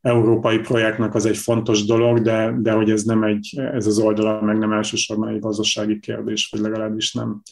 [0.00, 4.42] európai projektnek az egy fontos dolog, de, de hogy ez nem egy, ez az oldala
[4.42, 7.42] meg nem elsősorban egy gazdasági kérdés, vagy legalábbis nem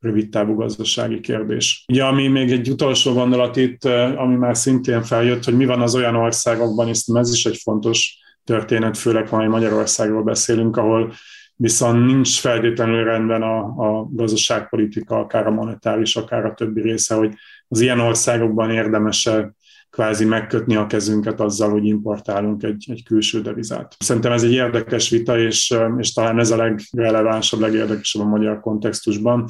[0.00, 1.84] rövid távú gazdasági kérdés.
[1.88, 3.84] Ugye, ami még egy utolsó gondolat itt,
[4.16, 8.18] ami már szintén feljött, hogy mi van az olyan országokban, és ez is egy fontos
[8.44, 11.12] történet, főleg ha Magyarországról beszélünk, ahol
[11.56, 17.34] viszont nincs feltétlenül rendben a, a gazdaságpolitika, akár a monetáris, akár a többi része, hogy
[17.68, 19.54] az ilyen országokban érdemese
[19.90, 23.96] kvázi megkötni a kezünket azzal, hogy importálunk egy, egy külső devizát.
[23.98, 29.48] Szerintem ez egy érdekes vita, és, és talán ez a legrelevánsabb, legérdekesebb a magyar kontextusban.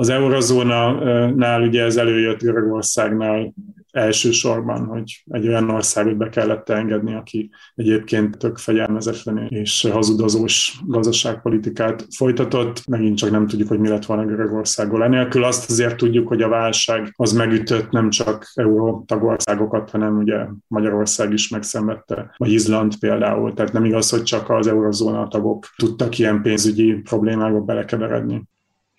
[0.00, 3.54] Az eurozónánál ugye ez előjött Görögországnál
[3.90, 12.06] elsősorban, hogy egy olyan országot be kellett engedni, aki egyébként tök fegyelmezetlen és hazudozós gazdaságpolitikát
[12.16, 12.86] folytatott.
[12.86, 15.04] Megint csak nem tudjuk, hogy mi lett volna Görögországgal.
[15.04, 20.46] Enélkül azt azért tudjuk, hogy a válság az megütött nem csak euró tagországokat, hanem ugye
[20.66, 23.54] Magyarország is megszenvedte, vagy Izland például.
[23.54, 28.42] Tehát nem igaz, hogy csak az eurozóna tagok tudtak ilyen pénzügyi problémákba belekeveredni.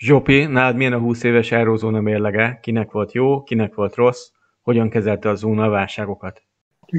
[0.01, 2.59] Zsopi, nálad milyen a 20 éves eurózóna mérlege?
[2.61, 4.29] Kinek volt jó, kinek volt rossz?
[4.61, 6.48] Hogyan kezelte a zóna válságokat?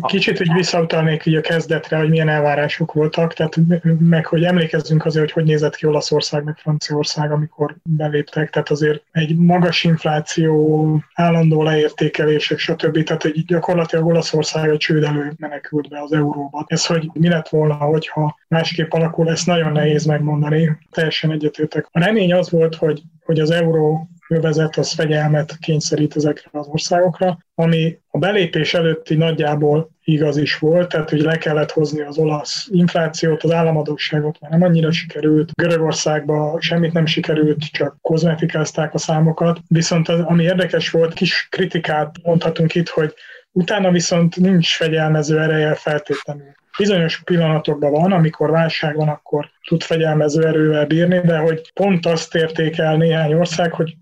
[0.07, 3.59] Kicsit úgy visszautalnék így a kezdetre, hogy milyen elvárások voltak, tehát
[3.99, 9.03] meg hogy emlékezzünk azért, hogy hogy nézett ki Olaszország meg Franciaország, amikor beléptek, tehát azért
[9.13, 13.03] egy magas infláció, állandó leértékelések, stb.
[13.03, 16.65] Tehát hogy gyakorlatilag Olaszország a csőd elő menekült be az euróba.
[16.69, 20.79] Ez, hogy mi lett volna, hogyha másképp alakul, ezt nagyon nehéz megmondani.
[20.91, 21.89] Teljesen egyetértek.
[21.91, 27.39] A remény az volt, hogy, hogy az euró övezet az fegyelmet kényszerít ezekre az országokra,
[27.55, 32.69] ami a belépés előtti nagyjából igaz is volt, tehát hogy le kellett hozni az olasz
[32.71, 39.59] inflációt, az államadóságot már nem annyira sikerült, Görögországban semmit nem sikerült, csak kozmetikázták a számokat,
[39.69, 43.15] viszont az, ami érdekes volt, kis kritikát mondhatunk itt, hogy
[43.53, 46.53] utána viszont nincs fegyelmező ereje feltétlenül.
[46.79, 52.35] Bizonyos pillanatokban van, amikor válság van, akkor tud fegyelmező erővel bírni, de hogy pont azt
[52.35, 53.97] érték el néhány ország, hogy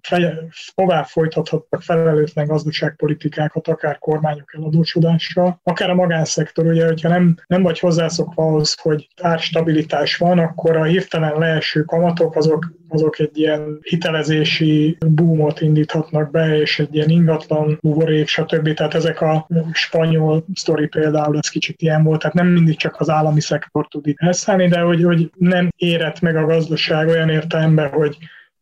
[0.74, 7.78] tovább folytathattak felelőtlen gazdaságpolitikákat, akár kormányok eladósodással, akár a magánszektor, ugye, hogyha nem, nem vagy
[7.78, 14.96] hozzászokva ahhoz, hogy árstabilitás van, akkor a hirtelen leeső kamatok azok azok egy ilyen hitelezési
[15.06, 18.74] boomot indíthatnak be, és egy ilyen ingatlan buborék, stb.
[18.74, 23.08] Tehát ezek a spanyol sztori például, ez kicsit ilyen volt, tehát nem mindig csak az
[23.08, 27.90] állami szektor tud itt elszállni, de hogy, hogy nem érett meg a gazdaság olyan értelemben,
[27.90, 28.16] hogy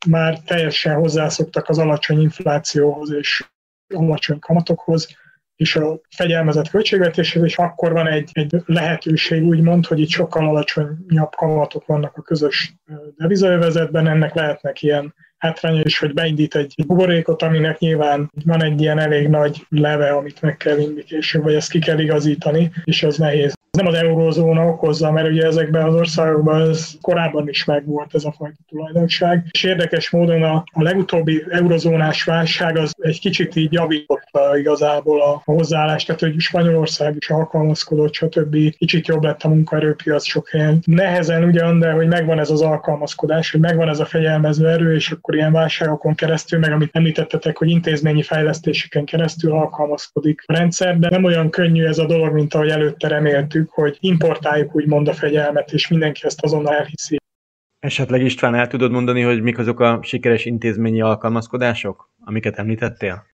[0.07, 3.45] már teljesen hozzászoktak az alacsony inflációhoz és
[3.95, 5.17] alacsony kamatokhoz,
[5.57, 11.35] és a fegyelmezett költségvetéshez, és akkor van egy, egy lehetőség, úgymond, hogy itt sokkal alacsonyabb
[11.37, 12.75] kamatok vannak a közös
[13.17, 18.99] devizaövezetben, ennek lehetnek ilyen hátránya is, hogy beindít egy buborékot, aminek nyilván van egy ilyen
[18.99, 23.17] elég nagy leve, amit meg kell vinni később, vagy ezt ki kell igazítani, és ez
[23.17, 28.25] nehéz nem az eurózóna okozza, mert ugye ezekben az országokban ez korábban is megvolt ez
[28.25, 29.47] a fajta tulajdonság.
[29.51, 35.43] És érdekes módon a, a legutóbbi eurozónás válság az egy kicsit így javította igazából a,
[35.45, 38.57] a hozzáállást, tehát hogy Spanyolország is alkalmazkodott, stb.
[38.79, 40.83] Kicsit jobb lett a munkaerőpiac sok helyen.
[40.85, 45.11] Nehezen ugyan, de hogy megvan ez az alkalmazkodás, hogy megvan ez a fegyelmező erő, és
[45.11, 51.09] akkor ilyen válságokon keresztül, meg amit említettetek, hogy intézményi fejlesztéseken keresztül alkalmazkodik a rendszer, de
[51.11, 55.15] nem olyan könnyű ez a dolog, mint ahogy előtte reméltük tegyük, hogy importáljuk úgymond a
[55.15, 57.17] fegyelmet, és mindenki ezt azonnal elhiszi.
[57.79, 63.27] Esetleg István el tudod mondani, hogy mik azok a sikeres intézményi alkalmazkodások, amiket említettél?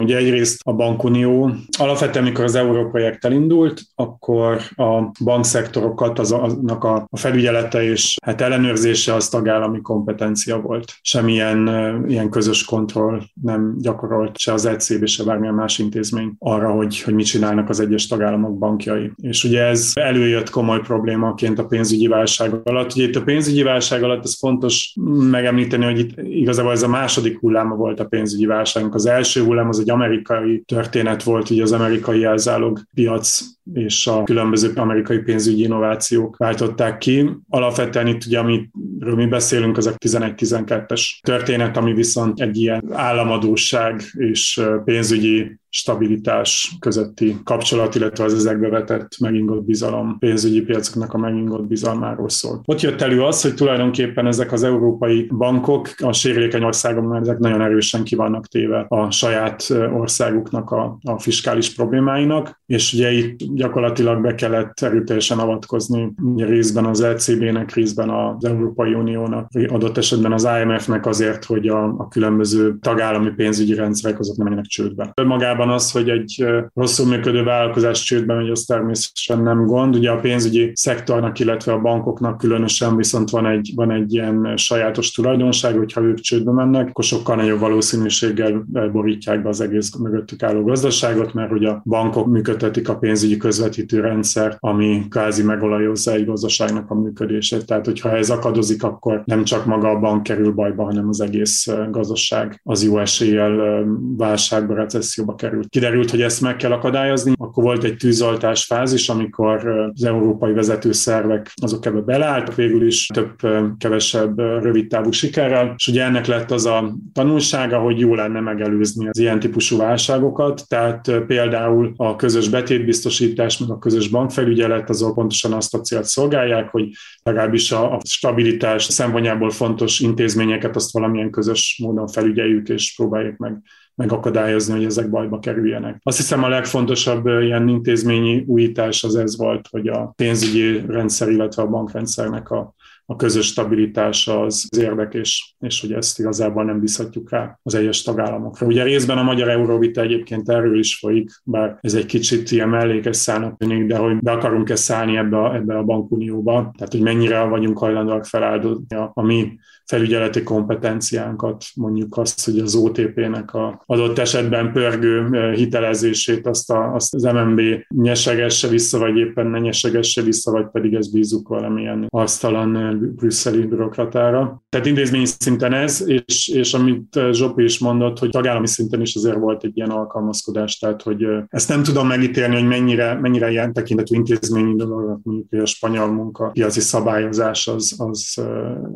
[0.00, 7.06] Ugye egyrészt a bankunió, alapvetően mikor az európrojekt elindult, akkor a bankszektorokat, az, aznak a,
[7.10, 10.92] a felügyelete és hát ellenőrzése az tagállami kompetencia volt.
[11.00, 11.68] Semmilyen
[12.08, 17.14] ilyen közös kontroll nem gyakorolt se az ECB, se bármilyen más intézmény arra, hogy, hogy
[17.14, 19.12] mit csinálnak az egyes tagállamok bankjai.
[19.16, 22.92] És ugye ez előjött komoly problémaként a pénzügyi válság alatt.
[22.94, 24.94] Ugye itt a pénzügyi válság alatt ez fontos
[25.30, 28.94] megemlíteni, hogy itt igazából ez a második hulláma volt a pénzügyi válságnak.
[28.94, 33.40] Az első hullám az egy amerikai történet volt, ugye az amerikai elzálog piac
[33.72, 37.30] és a különböző amerikai pénzügyi innovációk váltották ki.
[37.48, 44.02] Alapvetően itt ugye, amiről mi beszélünk, az a 11-12-es történet, ami viszont egy ilyen államadóság
[44.12, 51.66] és pénzügyi stabilitás közötti kapcsolat, illetve az ezekbe vetett megingott bizalom, pénzügyi piacoknak a megingott
[51.66, 52.60] bizalmáról szól.
[52.64, 57.62] Ott jött elő az, hogy tulajdonképpen ezek az európai bankok a sérülékeny országokban ezek nagyon
[57.62, 64.22] erősen ki vannak téve a saját országuknak a, a fiskális problémáinak, és ugye itt gyakorlatilag
[64.22, 70.48] be kellett erőteljesen avatkozni ugye részben az ECB-nek, részben az Európai Uniónak, adott esetben az
[70.62, 75.12] IMF-nek azért, hogy a, a különböző tagállami pénzügyi rendszerek azok nem menjenek csődbe.
[75.24, 76.44] Magában önmagában az, hogy egy
[76.74, 79.96] rosszul működő vállalkozás csődbe megy, az természetesen nem gond.
[79.96, 85.10] Ugye a pénzügyi szektornak, illetve a bankoknak különösen viszont van egy, van egy ilyen sajátos
[85.10, 90.62] tulajdonság, hogyha ők csődbe mennek, akkor sokkal nagyobb valószínűséggel borítják be az egész mögöttük álló
[90.62, 96.90] gazdaságot, mert hogy a bankok működtetik a pénzügyi közvetítő rendszer, ami kázi megolajozza egy gazdaságnak
[96.90, 97.66] a működését.
[97.66, 101.66] Tehát, hogyha ez akadozik, akkor nem csak maga a bank kerül bajba, hanem az egész
[101.90, 103.84] gazdaság az jó eséllyel
[104.16, 105.68] válságba, recesszióba kerül kiderült.
[105.68, 107.32] Kiderült, hogy ezt meg kell akadályozni.
[107.36, 114.38] Akkor volt egy tűzoltás fázis, amikor az európai vezetőszervek azok ebbe beleálltak, végül is több-kevesebb
[114.38, 119.18] rövid távú sikerrel, és ugye ennek lett az a tanulsága, hogy jó lenne megelőzni az
[119.18, 125.74] ilyen típusú válságokat, tehát például a közös betétbiztosítás, meg a közös bankfelügyelet azok pontosan azt
[125.74, 126.88] a célt szolgálják, hogy
[127.22, 133.62] legalábbis a stabilitás szempontjából fontos intézményeket azt valamilyen közös módon felügyeljük és próbáljuk meg
[134.00, 136.00] megakadályozni, hogy ezek bajba kerüljenek.
[136.02, 141.62] Azt hiszem a legfontosabb ilyen intézményi újítás az ez volt, hogy a pénzügyi rendszer, illetve
[141.62, 142.74] a bankrendszernek a
[143.10, 148.02] a közös stabilitása az, érdek, és, és hogy ezt igazából nem bízhatjuk rá az egyes
[148.02, 148.66] tagállamokra.
[148.66, 153.16] Ugye részben a magyar euróvita egyébként erről is folyik, bár ez egy kicsit ilyen mellékes
[153.16, 157.42] szállnak tűnik, de hogy be akarunk-e szállni ebbe a, ebbe a bankunióba, tehát hogy mennyire
[157.42, 159.58] vagyunk hajlandóak feláldozni a, a mi
[159.90, 167.14] felügyeleti kompetenciánkat, mondjuk azt, hogy az OTP-nek a adott esetben pörgő hitelezését azt, a, azt
[167.14, 172.98] az MNB nyesegesse vissza, vagy éppen ne nyesegesse vissza, vagy pedig ez bízunk valamilyen asztalan
[173.16, 174.62] brüsszeli bürokratára.
[174.68, 179.38] Tehát intézményi szinten ez, és, és amit Zsopi is mondott, hogy tagállami szinten is azért
[179.38, 184.16] volt egy ilyen alkalmazkodás, tehát hogy ezt nem tudom megítélni, hogy mennyire, mennyire ilyen tekintetű
[184.16, 188.38] intézményi dolog, mondjuk a spanyol munka piaci szabályozás az, az,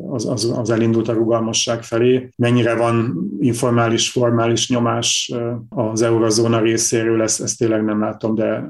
[0.09, 2.29] az, az, az elindult a rugalmasság felé.
[2.35, 5.33] Mennyire van informális, formális nyomás
[5.69, 8.69] az eurozóna részéről, ezt, ezt tényleg nem látom, de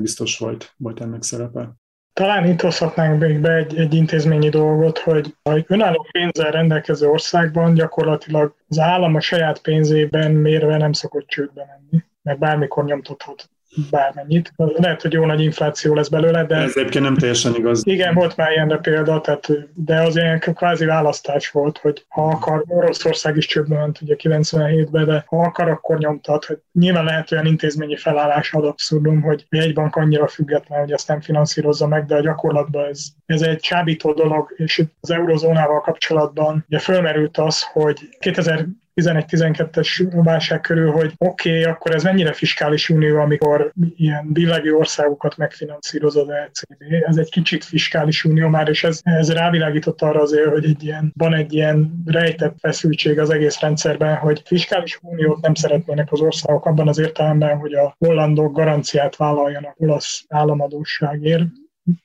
[0.00, 1.74] biztos volt, volt ennek szerepe.
[2.12, 7.74] Talán itt hozhatnánk még be egy, egy intézményi dolgot, hogy a önálló pénzzel rendelkező országban
[7.74, 13.50] gyakorlatilag az állam a saját pénzében mérve nem szokott csődbe menni, mert bármikor nyomtathat
[13.90, 14.52] bármennyit.
[14.56, 16.56] Lehet, hogy jó nagy infláció lesz belőle, de...
[16.56, 17.86] Ez egyébként nem teljesen igaz.
[17.86, 22.64] Igen, volt már ilyenre példa, tehát, de az ilyen kvázi választás volt, hogy ha akar,
[22.66, 26.44] Oroszország is csődbe ment ugye 97-ben, de ha akar, akkor nyomtat.
[26.44, 31.08] Hogy nyilván lehet olyan intézményi felállás ad abszurdum, hogy egy bank annyira független, hogy ezt
[31.08, 35.80] nem finanszírozza meg, de a gyakorlatban ez, ez egy csábító dolog, és itt az eurozónával
[35.80, 38.66] kapcsolatban ugye fölmerült az, hogy 2000
[39.00, 45.36] 11-12-es válság körül, hogy oké, okay, akkor ez mennyire fiskális unió, amikor ilyen világi országokat
[45.36, 46.82] megfinanszíroz az ECB.
[47.06, 51.12] Ez egy kicsit fiskális unió már, és ez, ez rávilágított arra azért, hogy egy ilyen,
[51.16, 56.66] van egy ilyen rejtett feszültség az egész rendszerben, hogy fiskális uniót nem szeretnének az országok
[56.66, 61.42] abban az értelemben, hogy a hollandok garanciát vállaljanak olasz államadóságért,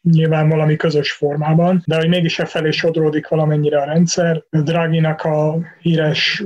[0.01, 4.43] nyilván valami közös formában, de hogy mégis e felé sodródik valamennyire a rendszer.
[4.49, 6.43] Draginak a híres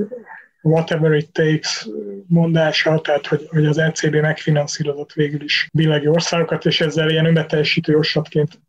[0.61, 1.87] whatever it takes
[2.27, 7.91] mondása, tehát hogy, hogy az ECB megfinanszírozott végül is világi országokat, és ezzel ilyen önbeteljesítő
[7.91, 8.59] jóslatként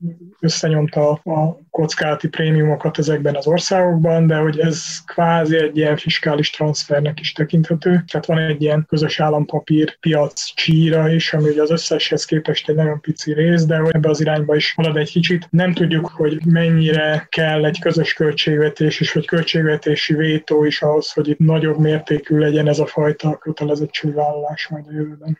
[0.40, 7.20] összenyomta a kockázati prémiumokat ezekben az országokban, de hogy ez kvázi egy ilyen fiskális transfernek
[7.20, 8.04] is tekinthető.
[8.10, 12.74] Tehát van egy ilyen közös állampapír piac csíra is, ami ugye az összeshez képest egy
[12.74, 15.48] nagyon pici rész, de ebbe az irányba is halad egy kicsit.
[15.50, 21.28] Nem tudjuk, hogy mennyire kell egy közös költségvetés, és hogy költségvetési vétó is ahhoz, hogy
[21.28, 25.38] itt nagyobb mértékű legyen ez a fajta kötelezettségvállalás majd a jövőben.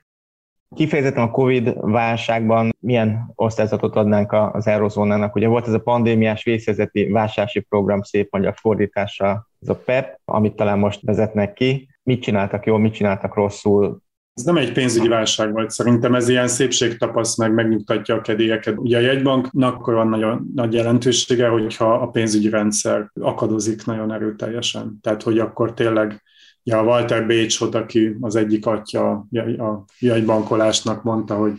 [0.76, 5.34] Kifejezetten a Covid válságban milyen osztályzatot adnánk az eurozónának?
[5.34, 10.54] Ugye volt ez a pandémiás vészhelyzeti vásárlási program szép magyar fordítása, ez a PEP, amit
[10.54, 11.88] talán most vezetnek ki.
[12.02, 14.02] Mit csináltak jól, mit csináltak rosszul?
[14.34, 18.78] Ez nem egy pénzügyi válság volt, szerintem ez ilyen szépségtapasz meg, megnyugtatja a kedélyeket.
[18.78, 24.98] Ugye a jegybanknak akkor van nagyon nagy jelentősége, hogyha a pénzügyi rendszer akadozik nagyon erőteljesen.
[25.02, 26.22] Tehát, hogy akkor tényleg
[26.62, 29.10] Ja, Walter Bécsot, aki az egyik atya
[29.58, 31.52] a jegybankolásnak mondta, hogy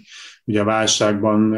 [0.45, 1.53] ugye a válságban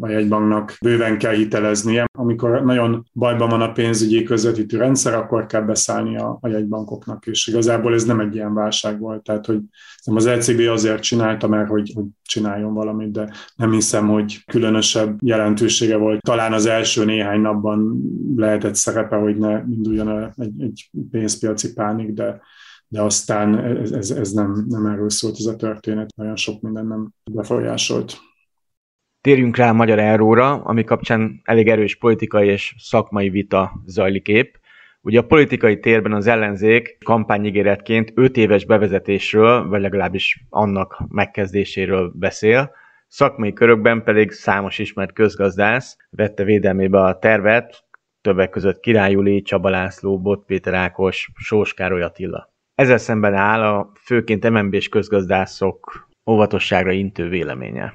[0.00, 2.04] a jegybanknak bőven kell hiteleznie.
[2.12, 7.46] Amikor nagyon bajban van a pénzügyi közvetítő rendszer, akkor kell beszállni a, a jegybankoknak, és
[7.46, 9.22] igazából ez nem egy ilyen válság volt.
[9.22, 9.58] Tehát, hogy
[10.04, 15.96] az ECB azért csinálta, mert hogy, hogy csináljon valamit, de nem hiszem, hogy különösebb jelentősége
[15.96, 16.20] volt.
[16.20, 18.02] Talán az első néhány napban
[18.36, 22.40] lehetett szerepe, hogy ne induljon egy, egy pénzpiaci pánik, de
[22.88, 26.86] de aztán ez, ez, ez nem, nem erről szólt ez a történet, nagyon sok minden
[26.86, 28.16] nem befolyásolt.
[29.20, 34.54] Térjünk rá a magyar euróra, ami kapcsán elég erős politikai és szakmai vita zajlik épp.
[35.00, 42.70] Ugye a politikai térben az ellenzék kampányigéretként 5 éves bevezetésről, vagy legalábbis annak megkezdéséről beszél,
[43.08, 47.84] szakmai körökben pedig számos ismert közgazdász vette védelmébe a tervet,
[48.20, 52.53] többek között Király Juli, Csaba László, Bot Péter Ákos, Sós Károly Attila.
[52.74, 57.92] Ezzel szemben áll a főként MNB-s közgazdászok óvatosságra intő véleménye.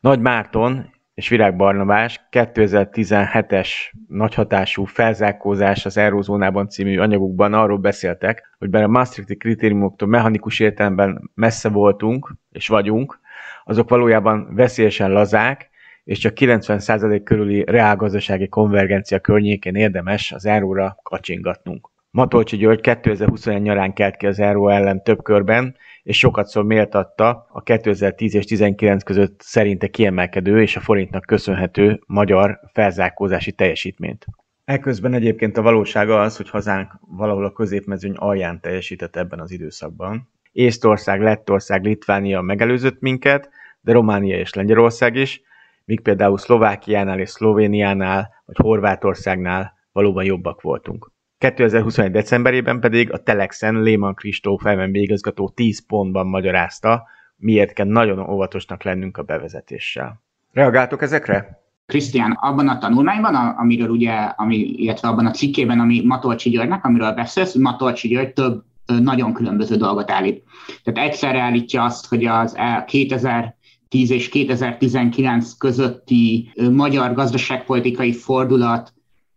[0.00, 3.68] Nagy Márton és Virág Barnabás 2017-es
[4.08, 11.30] nagyhatású felzárkózás az Eurózónában című anyagukban arról beszéltek, hogy bár a Maastrichti kritériumoktól mechanikus értelemben
[11.34, 13.20] messze voltunk és vagyunk,
[13.64, 15.70] azok valójában veszélyesen lazák,
[16.04, 21.91] és csak 90% körüli reálgazdasági konvergencia környékén érdemes az euróra kacsingatnunk.
[22.14, 27.46] Matolcsi György 2021 nyarán kelt ki az Euró ellen több körben, és sokat szor méltatta
[27.52, 34.26] a 2010 és 19 között szerinte kiemelkedő és a forintnak köszönhető magyar felzárkózási teljesítményt.
[34.64, 40.28] Eközben egyébként a valóság az, hogy hazánk valahol a középmezőny alján teljesített ebben az időszakban.
[40.52, 45.42] Észtország, Lettország, Litvánia megelőzött minket, de Románia és Lengyelország is,
[45.84, 51.10] míg például Szlovákiánál és Szlovéniánál, vagy Horvátországnál valóban jobbak voltunk.
[51.42, 52.10] 2021.
[52.10, 57.02] decemberében pedig a Telexen Lehmann Kristóf MNB igazgató 10 pontban magyarázta,
[57.36, 60.22] miért kell nagyon óvatosnak lennünk a bevezetéssel.
[60.52, 61.62] Reagáltok ezekre?
[61.86, 67.12] Krisztián, abban a tanulmányban, amiről ugye, ami, illetve abban a cikkében, ami Matolcsi Györgynek, amiről
[67.12, 70.42] beszélsz, Matolcsi György több nagyon különböző dolgot állít.
[70.82, 78.92] Tehát egyszerre állítja azt, hogy az 2010 és 2019 közötti magyar gazdaságpolitikai fordulat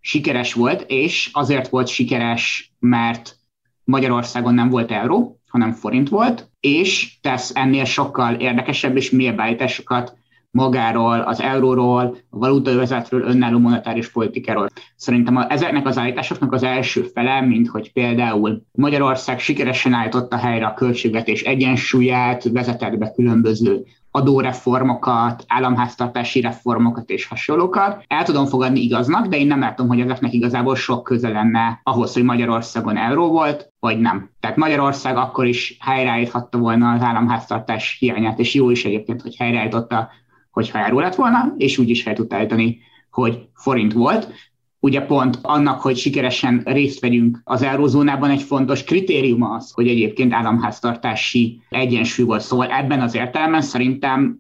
[0.06, 3.36] sikeres volt, és azért volt sikeres, mert
[3.84, 10.18] Magyarországon nem volt euró, hanem forint volt, és tesz ennél sokkal érdekesebb és mélyebb állításokat
[10.52, 14.68] magáról, az euróról, a valutaövezetről, önálló monetáris politikáról.
[14.96, 20.66] Szerintem a, ezeknek az állításoknak az első fele, mint hogy például Magyarország sikeresen állította helyre
[20.66, 28.04] a költségvetés egyensúlyát, vezetett be különböző adóreformokat, államháztartási reformokat és hasonlókat.
[28.08, 32.14] El tudom fogadni igaznak, de én nem látom, hogy ezeknek igazából sok köze lenne ahhoz,
[32.14, 34.30] hogy Magyarországon euró volt, vagy nem.
[34.40, 40.10] Tehát Magyarország akkor is helyreállíthatta volna az államháztartás hiányát, és jó is egyébként, hogy helyreállította,
[40.52, 44.34] hogyha euró lett volna, és úgy is fel tudta állítani, hogy forint volt
[44.86, 50.34] ugye pont annak, hogy sikeresen részt vegyünk az eurózónában, egy fontos kritérium az, hogy egyébként
[50.34, 52.42] államháztartási egyensúly volt.
[52.42, 54.40] Szóval ebben az értelemben szerintem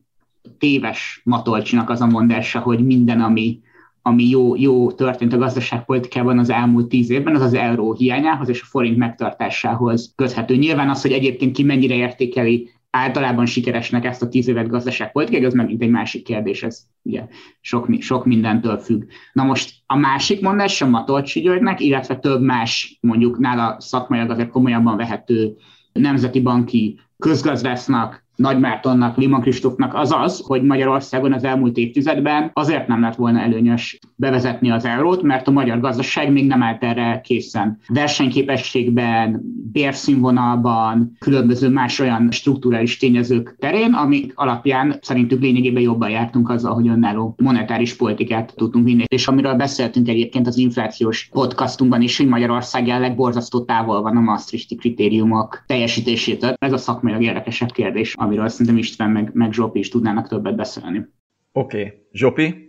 [0.58, 3.60] téves Matolcsinak az a mondása, hogy minden, ami,
[4.02, 8.62] ami jó, jó történt a gazdaságpolitikában az elmúlt tíz évben, az az euró hiányához és
[8.62, 10.56] a forint megtartásához köthető.
[10.56, 15.54] Nyilván az, hogy egyébként ki mennyire értékeli általában sikeresnek ezt a tíz évet gazdaságpolitikai, az
[15.54, 17.28] megint egy másik kérdés, ez ugye
[17.62, 19.04] sok, sok mindentől függ.
[19.34, 24.50] Na most a másik mondás a Matolcsi Györgynek, illetve több más, mondjuk nála szakmailag azért
[24.50, 25.56] komolyabban vehető
[25.94, 32.88] nemzeti banki közgazdásznak, nagy Mártonnak, Liman Kristófnak az az, hogy Magyarországon az elmúlt évtizedben azért
[32.88, 37.22] nem lett volna előnyös bevezetni az eurót, mert a magyar gazdaság még nem állt erre
[37.24, 37.80] készen.
[37.88, 46.74] Versenyképességben, bérszínvonalban, különböző más olyan strukturális tényezők terén, amik alapján szerintük lényegében jobban jártunk azzal,
[46.74, 49.04] hogy önálló monetáris politikát tudtunk vinni.
[49.08, 54.22] És amiről beszéltünk egyébként az inflációs podcastunkban is, hogy Magyarország jelenleg borzasztó távol van a
[54.22, 56.54] Maastrichti kritériumok teljesítésétől.
[56.60, 56.78] Ez a
[57.16, 61.08] szakmailag érdekesebb kérdés amiről szerintem István meg, meg Zsopi is tudnának többet beszélni.
[61.52, 61.78] Oké.
[61.78, 62.08] Okay.
[62.12, 62.65] Zsopi?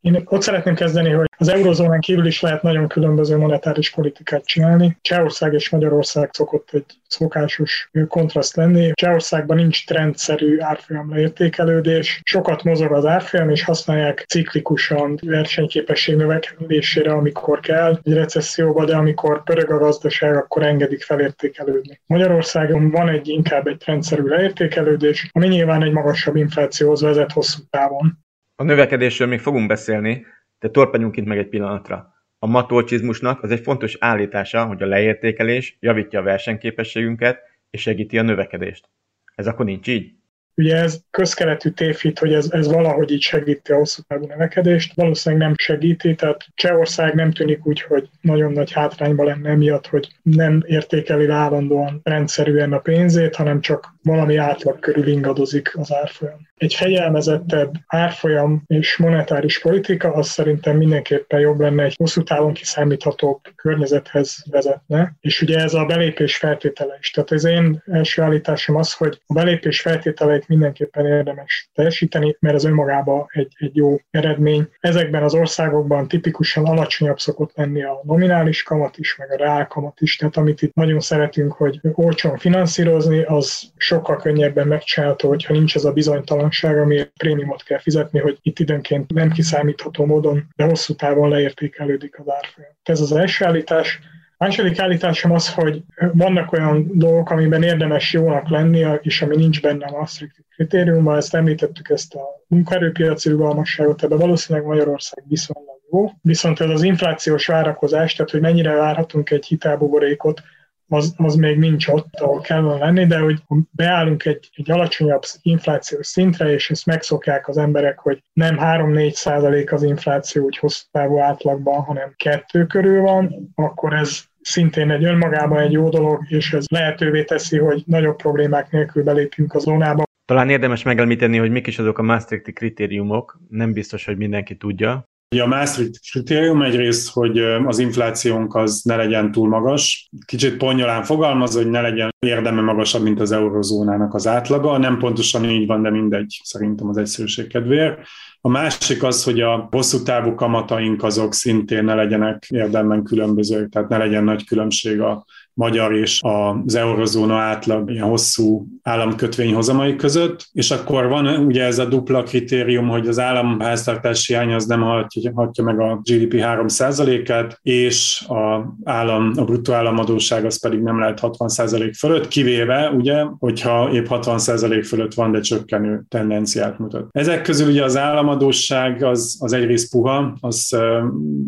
[0.00, 4.98] Én ott szeretném kezdeni, hogy az eurozónán kívül is lehet nagyon különböző monetáris politikát csinálni.
[5.00, 8.90] Csehország és Magyarország szokott egy szokásos kontraszt lenni.
[8.94, 17.60] Csehországban nincs trendszerű árfolyam leértékelődés, sokat mozog az árfolyam, és használják ciklikusan versenyképesség növekedésére, amikor
[17.60, 22.00] kell egy recesszióba, de amikor pörög a gazdaság, akkor engedik felértékelődni.
[22.06, 28.28] Magyarországon van egy inkább egy trendszerű leértékelődés, ami nyilván egy magasabb inflációhoz vezet hosszú távon.
[28.60, 30.26] A növekedésről még fogunk beszélni,
[30.58, 32.14] de torpanyunk itt meg egy pillanatra.
[32.38, 37.38] A matolcsizmusnak az egy fontos állítása, hogy a leértékelés javítja a versenyképességünket
[37.70, 38.88] és segíti a növekedést.
[39.34, 40.12] Ez akkor nincs így?
[40.54, 44.94] Ugye ez közkeletű tévhit, hogy ez, ez valahogy így segíti a hosszú távú növekedést.
[44.94, 50.08] Valószínűleg nem segíti, tehát Csehország nem tűnik úgy, hogy nagyon nagy hátrányba lenne miatt, hogy
[50.22, 56.48] nem értékeli állandóan rendszerűen a pénzét, hanem csak valami átlag körül ingadozik az árfolyam.
[56.56, 63.40] Egy fegyelmezettebb árfolyam és monetáris politika az szerintem mindenképpen jobb lenne, egy hosszú távon kiszámíthatóbb
[63.56, 67.10] környezethez vezetne, és ugye ez a belépés feltétele is.
[67.10, 72.64] Tehát az én első állításom az, hogy a belépés feltételeit mindenképpen érdemes teljesíteni, mert ez
[72.64, 74.68] önmagában egy, egy jó eredmény.
[74.80, 80.00] Ezekben az országokban tipikusan alacsonyabb szokott lenni a nominális kamat is, meg a reál kamat
[80.00, 85.74] is, tehát amit itt nagyon szeretünk, hogy olcsón finanszírozni, az sokkal könnyebben megcsinálható, hogyha nincs
[85.74, 90.94] ez a bizonytalanság, ami prémiumot kell fizetni, hogy itt időnként nem kiszámítható módon, de hosszú
[90.94, 92.70] távon leértékelődik az árfolyam.
[92.82, 93.98] Ez az első állítás.
[94.36, 95.82] A második állításom az, hogy
[96.12, 101.34] vannak olyan dolgok, amiben érdemes jónak lenni, és ami nincs benne a Maastricht kritériumban, ezt
[101.34, 106.10] említettük, ezt a munkaerőpiaci rugalmasságot, ebben valószínűleg Magyarország viszonylag jó.
[106.22, 110.42] Viszont ez az inflációs várakozás, tehát hogy mennyire várhatunk egy hitelbuborékot,
[110.90, 116.06] az, az még nincs ott, ahol kellene lenni, de hogy beállunk egy, egy alacsonyabb inflációs
[116.06, 121.18] szintre, és ezt megszokják az emberek, hogy nem 3-4 százalék az infláció úgy hosszú távú
[121.18, 126.64] átlagban, hanem kettő körül van, akkor ez szintén egy önmagában egy jó dolog, és ez
[126.70, 130.02] lehetővé teszi, hogy nagyobb problémák nélkül belépjünk a zónába.
[130.24, 135.04] Talán érdemes megemlíteni, hogy mik is azok a Maastrichti kritériumok, nem biztos, hogy mindenki tudja.
[135.38, 140.08] A Maastricht kritérium egyrészt, hogy az inflációnk az ne legyen túl magas.
[140.26, 144.78] Kicsit ponyolán fogalmaz, hogy ne legyen érdeme magasabb, mint az eurozónának az átlaga.
[144.78, 147.98] Nem pontosan így van, de mindegy, szerintem az egyszerűség kedvéért.
[148.40, 153.88] A másik az, hogy a hosszú távú kamataink azok szintén ne legyenek érdemben különbözők, tehát
[153.88, 155.24] ne legyen nagy különbség a
[155.54, 161.78] magyar és az eurozóna átlag ilyen hosszú államkötvény hozamai között, és akkor van ugye ez
[161.78, 167.58] a dupla kritérium, hogy az államháztartási hiány az nem hatja, hatja meg a GDP 3%-át,
[167.62, 173.90] és a, állam, a bruttó államadóság az pedig nem lehet 60% fölött, kivéve ugye, hogyha
[173.92, 177.08] épp 60% fölött van, de csökkenő tendenciát mutat.
[177.10, 180.76] Ezek közül ugye az államadóság az, az egyrészt puha, az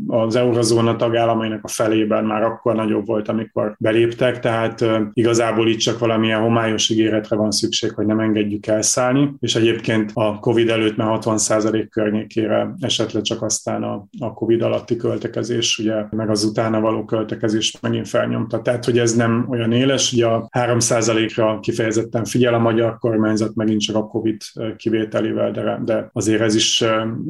[0.07, 5.78] az eurozóna tagállamainak a felében már akkor nagyobb volt, amikor belé léptek, tehát igazából itt
[5.78, 10.97] csak valamilyen homályos ígéretre van szükség, hogy nem engedjük elszállni, és egyébként a COVID előtt
[10.97, 16.80] már 60% környékére esetleg csak aztán a, a COVID alatti költekezés, ugye, meg az utána
[16.80, 18.62] való költekezés megint felnyomta.
[18.62, 23.80] Tehát, hogy ez nem olyan éles, ugye a 3%-ra kifejezetten figyel a magyar kormányzat, megint
[23.80, 24.36] csak a COVID
[24.76, 26.84] kivételével, de, de azért ez is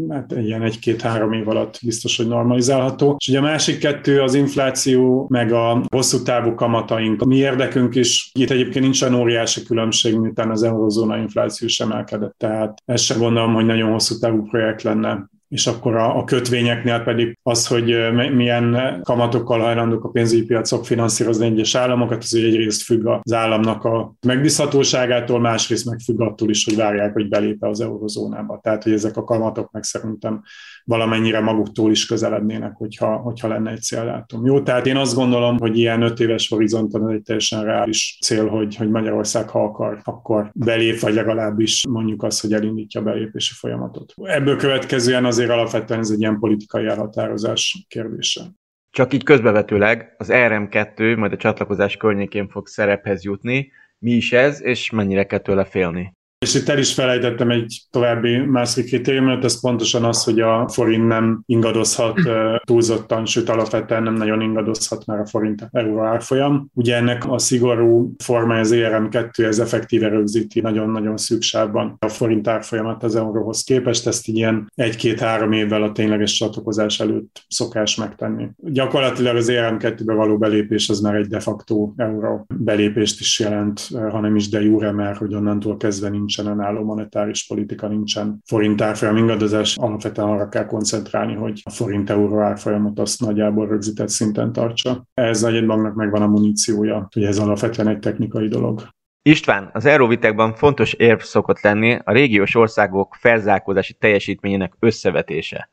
[0.08, 3.16] hát ilyen egy-két-három év alatt biztos, hogy normalizálható.
[3.18, 7.22] És ugye a másik kettő az infláció, meg a hosszú távú kamataink.
[7.22, 11.90] A mi érdekünk is, itt egyébként nincs olyan óriási különbség, miután az eurozóna infláció sem
[11.90, 16.24] emelkedett, tehát ezt sem gondolom, hogy nagyon hosszú távú projekt lenne és akkor a, a
[16.24, 22.82] kötvényeknél pedig az, hogy milyen kamatokkal hajlandók a pénzügyi piacok finanszírozni egyes államokat, az egyrészt
[22.82, 27.80] függ az államnak a megbízhatóságától, másrészt meg függ attól is, hogy várják, hogy belép az
[27.80, 28.60] eurozónába.
[28.62, 30.42] Tehát, hogy ezek a kamatok meg szerintem
[30.84, 34.46] valamennyire maguktól is közelednének, hogyha, hogyha lenne egy céldátum.
[34.46, 38.76] Jó, tehát én azt gondolom, hogy ilyen öt éves horizonton egy teljesen reális cél, hogy,
[38.76, 44.14] hogy Magyarország, ha akar, akkor belép, vagy legalábbis mondjuk azt, hogy elindítja a belépési folyamatot.
[44.16, 48.42] Ebből következően azért alapvetően ez egy ilyen politikai elhatározás kérdése.
[48.90, 53.70] Csak így közbevetőleg az RM2 majd a csatlakozás környékén fog szerephez jutni.
[53.98, 56.14] Mi is ez, és mennyire kell tőle félni?
[56.42, 61.06] És itt el is felejtettem egy további másik kritériumot, ez pontosan az, hogy a forint
[61.06, 62.18] nem ingadozhat
[62.64, 66.70] túlzottan, sőt alapvetően nem nagyon ingadozhat már a forint euró árfolyam.
[66.74, 73.02] Ugye ennek a szigorú forma az ERM2, ez effektíve rögzíti nagyon-nagyon szükségben a forint árfolyamat
[73.02, 78.48] az euróhoz képest, ezt ilyen egy-két-három évvel a tényleges csatlakozás előtt szokás megtenni.
[78.56, 84.36] Gyakorlatilag az ERM2-be való belépés az már egy de facto euró belépést is jelent, hanem
[84.36, 89.16] is de jure, mert hogy onnantól kezdve nincs nincsen önálló monetáris politika, nincsen forint árfolyam
[89.16, 95.04] ingadozás, alapvetően arra kell koncentrálni, hogy a forint-euró árfolyamot azt nagyjából rögzített szinten tartsa.
[95.14, 98.82] Ez nagy banknak megvan a muníciója, hogy ez alapvetően egy technikai dolog.
[99.22, 105.68] István, az euróvitekban fontos érv szokott lenni a régiós országok felzárkózási teljesítményének összevetése.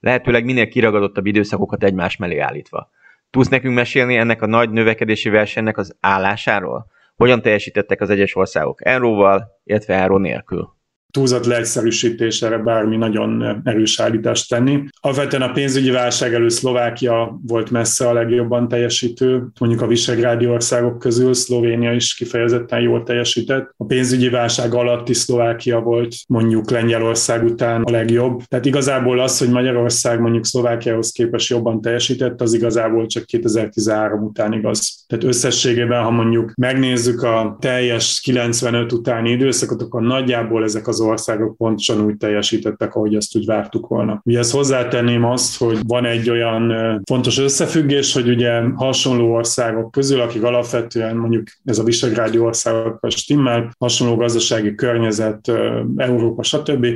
[0.00, 2.90] Lehetőleg minél kiragadottabb időszakokat egymás mellé állítva.
[3.30, 6.86] Tudsz nekünk mesélni ennek a nagy növekedési versenynek az állásáról?
[7.20, 10.79] Hogyan teljesítettek az egyes országok euróval, illetve euró nélkül?
[11.10, 14.84] Túlzott leegyszerűsítésre bármi nagyon erős állítást tenni.
[15.00, 20.98] Alapvetően a pénzügyi válság előtt Szlovákia volt messze a legjobban teljesítő, mondjuk a visegrádi országok
[20.98, 23.74] közül Szlovénia is kifejezetten jól teljesített.
[23.76, 28.42] A pénzügyi válság alatti Szlovákia volt mondjuk Lengyelország után a legjobb.
[28.48, 34.52] Tehát igazából az, hogy Magyarország mondjuk Szlovákiához képest jobban teljesített, az igazából csak 2013 után
[34.52, 35.04] igaz.
[35.06, 41.56] Tehát összességében, ha mondjuk megnézzük a teljes 95 utáni időszakot, akkor nagyjából ezek az országok
[41.56, 44.20] pontosan úgy teljesítettek, ahogy ezt úgy vártuk volna.
[44.24, 46.72] Ugye ezt hozzátenném azt, hogy van egy olyan
[47.04, 53.10] fontos összefüggés, hogy ugye hasonló országok közül, akik alapvetően mondjuk ez a visegrádi országok a
[53.10, 55.52] stimmel, hasonló gazdasági környezet,
[55.96, 56.86] Európa, stb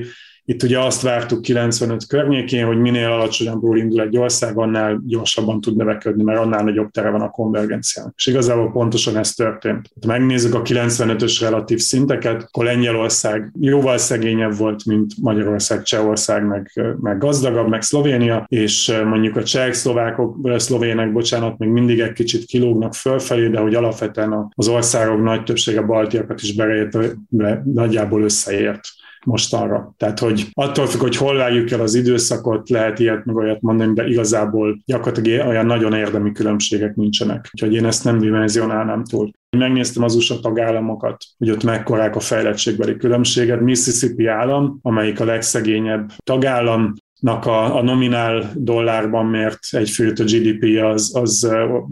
[0.45, 5.77] itt ugye azt vártuk 95 környékén, hogy minél alacsonyabbról indul egy ország, annál gyorsabban tud
[5.77, 8.13] növekedni, mert annál nagyobb tere van a konvergenciának.
[8.17, 9.91] És igazából pontosan ez történt.
[10.01, 16.71] Ha megnézzük a 95-ös relatív szinteket, akkor Lengyelország jóval szegényebb volt, mint Magyarország, Csehország, meg,
[17.01, 22.45] meg gazdagabb, meg Szlovénia, és mondjuk a cseh, szlovákok, szlovének, bocsánat, még mindig egy kicsit
[22.45, 26.99] kilógnak fölfelé, de hogy alapvetően az országok nagy többsége baltiakat is bereért,
[27.65, 28.81] nagyjából összeért
[29.25, 29.95] mostanra.
[29.97, 33.93] Tehát, hogy attól függ, hogy hol várjuk el az időszakot, lehet ilyet meg olyat mondani,
[33.93, 37.49] de igazából gyakorlatilag olyan nagyon érdemi különbségek nincsenek.
[37.53, 39.31] Úgyhogy én ezt nem dimenzionálnám túl.
[39.57, 43.61] Megnéztem az USA tagállamokat, hogy ott mekkorák a fejlettségbeli különbségek.
[43.61, 46.95] Mississippi állam, amelyik a legszegényebb tagállam,
[47.33, 51.45] a, a nominál dollárban mért egy főt a GDP az, az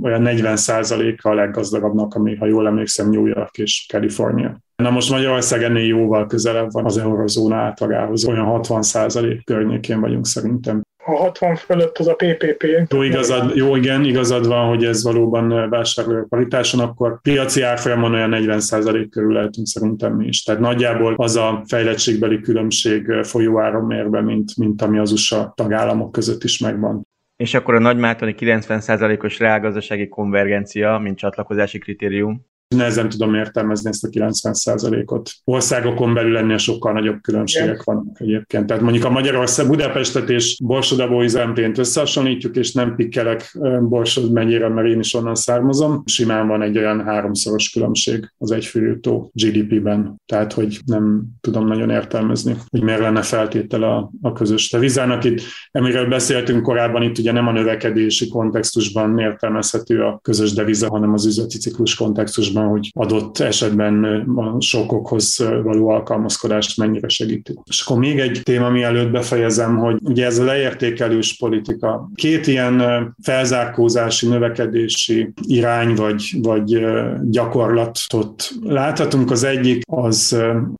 [0.03, 4.61] olyan 40% a leggazdagabbnak, ami, ha jól emlékszem, New York és Kalifornia.
[4.83, 10.83] Na most Magyarország ennél jóval közelebb van az eurozóna átlagához, olyan 60% környékén vagyunk szerintem.
[11.05, 12.67] A 60 fölött az a PPP.
[12.89, 18.31] Jó, igazad, jó igen, igazad van, hogy ez valóban vásárlói paritáson, akkor piaci árfolyamon olyan
[18.35, 20.43] 40% körül lehetünk szerintem mi is.
[20.43, 26.45] Tehát nagyjából az a fejlettségbeli különbség folyóáron mérve, mint, mint ami az USA tagállamok között
[26.45, 27.07] is megvan.
[27.37, 34.09] És akkor a nagymátoni 90%-os reálgazdasági konvergencia, mint csatlakozási kritérium, nehezen tudom értelmezni ezt a
[34.09, 35.31] 90%-ot.
[35.45, 37.83] Országokon belül ennél sokkal nagyobb különbségek Igen.
[37.85, 38.67] vannak egyébként.
[38.67, 44.89] Tehát mondjuk a Magyarország Budapestet és Borsodabói Zemplént összehasonlítjuk, és nem pikkelek Borsod megyére, mert
[44.89, 46.03] én is onnan származom.
[46.07, 50.21] Simán van egy olyan háromszoros különbség az egyfőjutó GDP-ben.
[50.27, 55.25] Tehát, hogy nem tudom nagyon értelmezni, hogy miért lenne feltétele a, a közös devizának.
[55.25, 61.13] Itt, amiről beszéltünk korábban, itt ugye nem a növekedési kontextusban értelmezhető a közös deviza, hanem
[61.13, 64.05] az üzleti ciklus kontextusban van, hogy adott esetben
[64.37, 67.55] a sokokhoz való alkalmazkodást mennyire segíti.
[67.65, 72.11] És akkor még egy téma, mielőtt befejezem, hogy ugye ez a leértékelős politika.
[72.15, 72.83] Két ilyen
[73.23, 76.87] felzárkózási, növekedési irány vagy, vagy
[77.31, 79.31] gyakorlatot láthatunk.
[79.31, 80.37] Az egyik az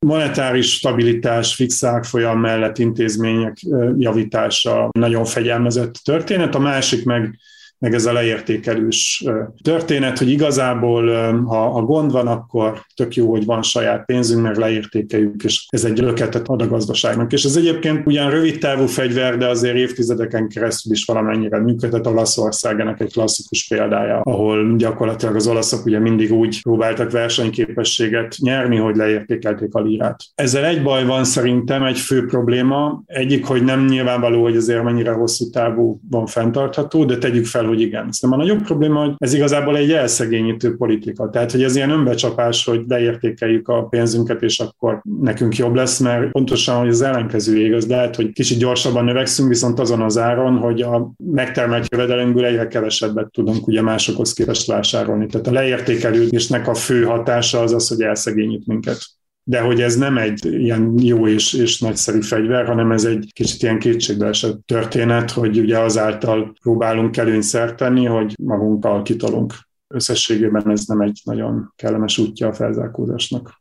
[0.07, 3.57] monetáris stabilitás, fix árfolyam mellett intézmények
[3.99, 6.55] javítása, nagyon fegyelmezett történet.
[6.55, 7.39] A másik meg
[7.83, 9.25] meg ez a leértékelős
[9.63, 14.57] történet, hogy igazából, ha, ha gond van, akkor tök jó, hogy van saját pénzünk, meg
[14.57, 17.33] leértékeljük, és ez egy löketet ad a gazdaságnak.
[17.33, 22.07] És ez egyébként ugyan rövid távú fegyver, de azért évtizedeken keresztül is valamennyire működhet.
[22.07, 28.77] Olaszország ennek egy klasszikus példája, ahol gyakorlatilag az olaszok ugye mindig úgy próbáltak versenyképességet nyerni,
[28.77, 30.21] hogy leértékelték a lírát.
[30.35, 33.03] Ezzel egy baj van szerintem, egy fő probléma.
[33.07, 37.81] Egyik, hogy nem nyilvánvaló, hogy azért mennyire hosszú távú van fenntartható, de tegyük fel, hogy
[37.81, 38.13] igen.
[38.13, 41.31] Szerintem a nagyobb probléma, hogy ez igazából egy elszegényítő politika.
[41.31, 46.31] Tehát, hogy ez ilyen önbecsapás, hogy leértékeljük a pénzünket, és akkor nekünk jobb lesz, mert
[46.31, 47.87] pontosan, hogy az ellenkező igaz.
[47.87, 53.31] Lehet, hogy kicsit gyorsabban növekszünk, viszont azon az áron, hogy a megtermelt jövedelemből egyre kevesebbet
[53.31, 55.27] tudunk ugye másokhoz képest vásárolni.
[55.27, 58.99] Tehát a leértékelődésnek a fő hatása az az, hogy elszegényít minket
[59.45, 63.63] de hogy ez nem egy ilyen jó és, és nagyszerű fegyver, hanem ez egy kicsit
[63.63, 69.55] ilyen kétségbeesett történet, hogy ugye azáltal próbálunk előnyt tenni, hogy magunkkal kitolunk.
[69.89, 73.61] Összességében ez nem egy nagyon kellemes útja a felzárkózásnak.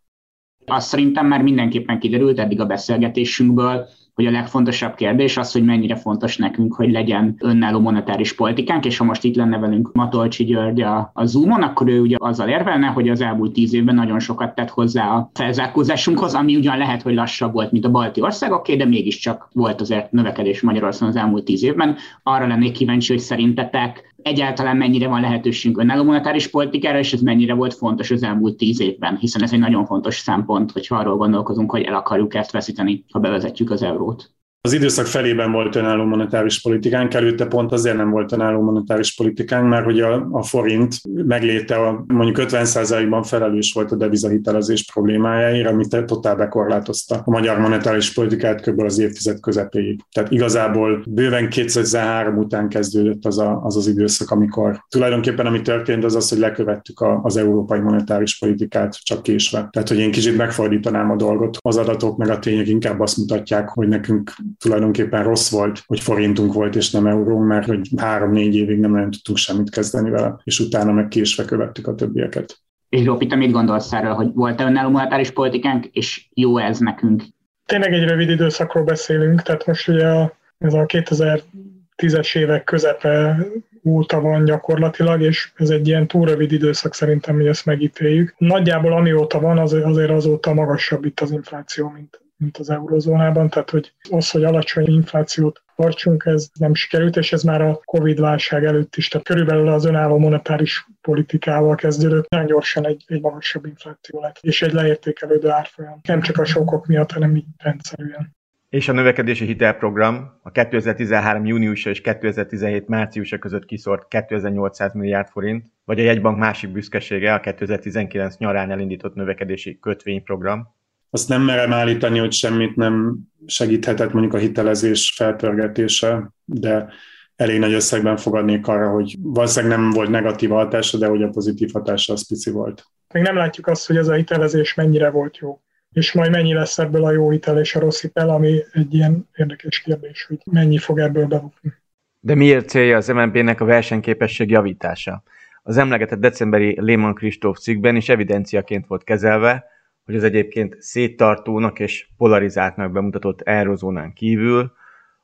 [0.65, 5.95] Azt szerintem már mindenképpen kiderült eddig a beszélgetésünkből, hogy a legfontosabb kérdés az, hogy mennyire
[5.95, 10.81] fontos nekünk, hogy legyen önálló monetáris politikánk, és ha most itt lenne velünk Matolcsi György
[10.81, 14.55] a, a Zoomon, akkor ő ugye azzal érvelne, hogy az elmúlt tíz évben nagyon sokat
[14.55, 18.85] tett hozzá a felzárkózásunkhoz, ami ugyan lehet, hogy lassabb volt, mint a balti országoké, de
[18.85, 21.95] mégiscsak volt azért növekedés Magyarországon az elmúlt tíz évben.
[22.23, 27.53] Arra lennék kíváncsi, hogy szerintetek egyáltalán mennyire van lehetőségünk önálló monetáris politikára, és ez mennyire
[27.53, 31.71] volt fontos az elmúlt tíz évben, hiszen ez egy nagyon fontos szempont, hogyha arról gondolkozunk,
[31.71, 34.31] hogy el akarjuk ezt veszíteni, ha bevezetjük az eurót.
[34.63, 39.69] Az időszak felében volt önálló monetáris politikánk, előtte pont azért nem volt önálló monetáris politikánk,
[39.69, 40.95] mert hogy a, a forint
[41.25, 48.13] megléte a, mondjuk 50%-ban felelős volt a devizahitelezés problémájáért, amit totál bekorlátozta a magyar monetáris
[48.13, 48.81] politikát kb.
[48.81, 49.99] az évtized közepéig.
[50.11, 56.03] Tehát igazából bőven 2003 után kezdődött az, a, az az időszak, amikor tulajdonképpen ami történt,
[56.03, 59.67] az az, hogy lekövettük a, az európai monetáris politikát csak késve.
[59.71, 61.57] Tehát, hogy én kicsit megfordítanám a dolgot.
[61.61, 66.53] Az adatok meg a tények inkább azt mutatják, hogy nekünk tulajdonképpen rossz volt, hogy forintunk
[66.53, 70.59] volt és nem euró, mert hogy három-négy évig nem nagyon tudtunk semmit kezdeni vele, és
[70.59, 72.59] utána meg késve követtük a többieket.
[72.89, 77.23] És Zsópi, te mit gondolsz erről, hogy volt-e önálló monetáris politikánk, és jó ez nekünk?
[77.65, 83.45] Tényleg egy rövid időszakról beszélünk, tehát most ugye a, ez a 2010-es évek közepe
[83.83, 88.35] óta van gyakorlatilag, és ez egy ilyen túl rövid időszak szerintem, hogy ezt megítéljük.
[88.37, 93.69] Nagyjából amióta van, az, azért azóta magasabb itt az infláció, mint, mint az eurozónában, tehát
[93.69, 98.95] hogy az, hogy alacsony inflációt tartsunk, ez nem sikerült, és ez már a Covid-válság előtt
[98.95, 104.37] is, tehát körülbelül az önálló monetáris politikával kezdődött, nagyon gyorsan egy, egy magasabb infláció lett,
[104.41, 105.99] és egy leértékelődő árfolyam.
[106.07, 108.35] Nem csak a sokok miatt, hanem így rendszerűen.
[108.69, 111.45] És a növekedési hitelprogram a 2013.
[111.45, 112.87] júniusa és 2017.
[112.87, 119.15] márciusa között kiszort 2800 milliárd forint, vagy a jegybank másik büszkesége a 2019 nyarán elindított
[119.15, 120.75] növekedési kötvényprogram,
[121.11, 126.87] azt nem merem állítani, hogy semmit nem segíthetett mondjuk a hitelezés felpörgetése, de
[127.35, 131.71] elég nagy összegben fogadnék arra, hogy valószínűleg nem volt negatív hatása, de hogy a pozitív
[131.71, 132.85] hatása az pici volt.
[133.13, 136.77] Még nem látjuk azt, hogy ez a hitelezés mennyire volt jó és majd mennyi lesz
[136.77, 140.77] ebből a jó hitel és a rossz hitel, ami egy ilyen érdekes kérdés, hogy mennyi
[140.77, 141.73] fog ebből bebukni.
[142.19, 145.23] De miért célja az MNP-nek a versenyképesség javítása?
[145.63, 149.65] Az emlegetett decemberi Lehman Kristóf cikkben is evidenciaként volt kezelve,
[150.05, 154.71] hogy az egyébként széttartónak és polarizáltnak bemutatott eurozónán kívül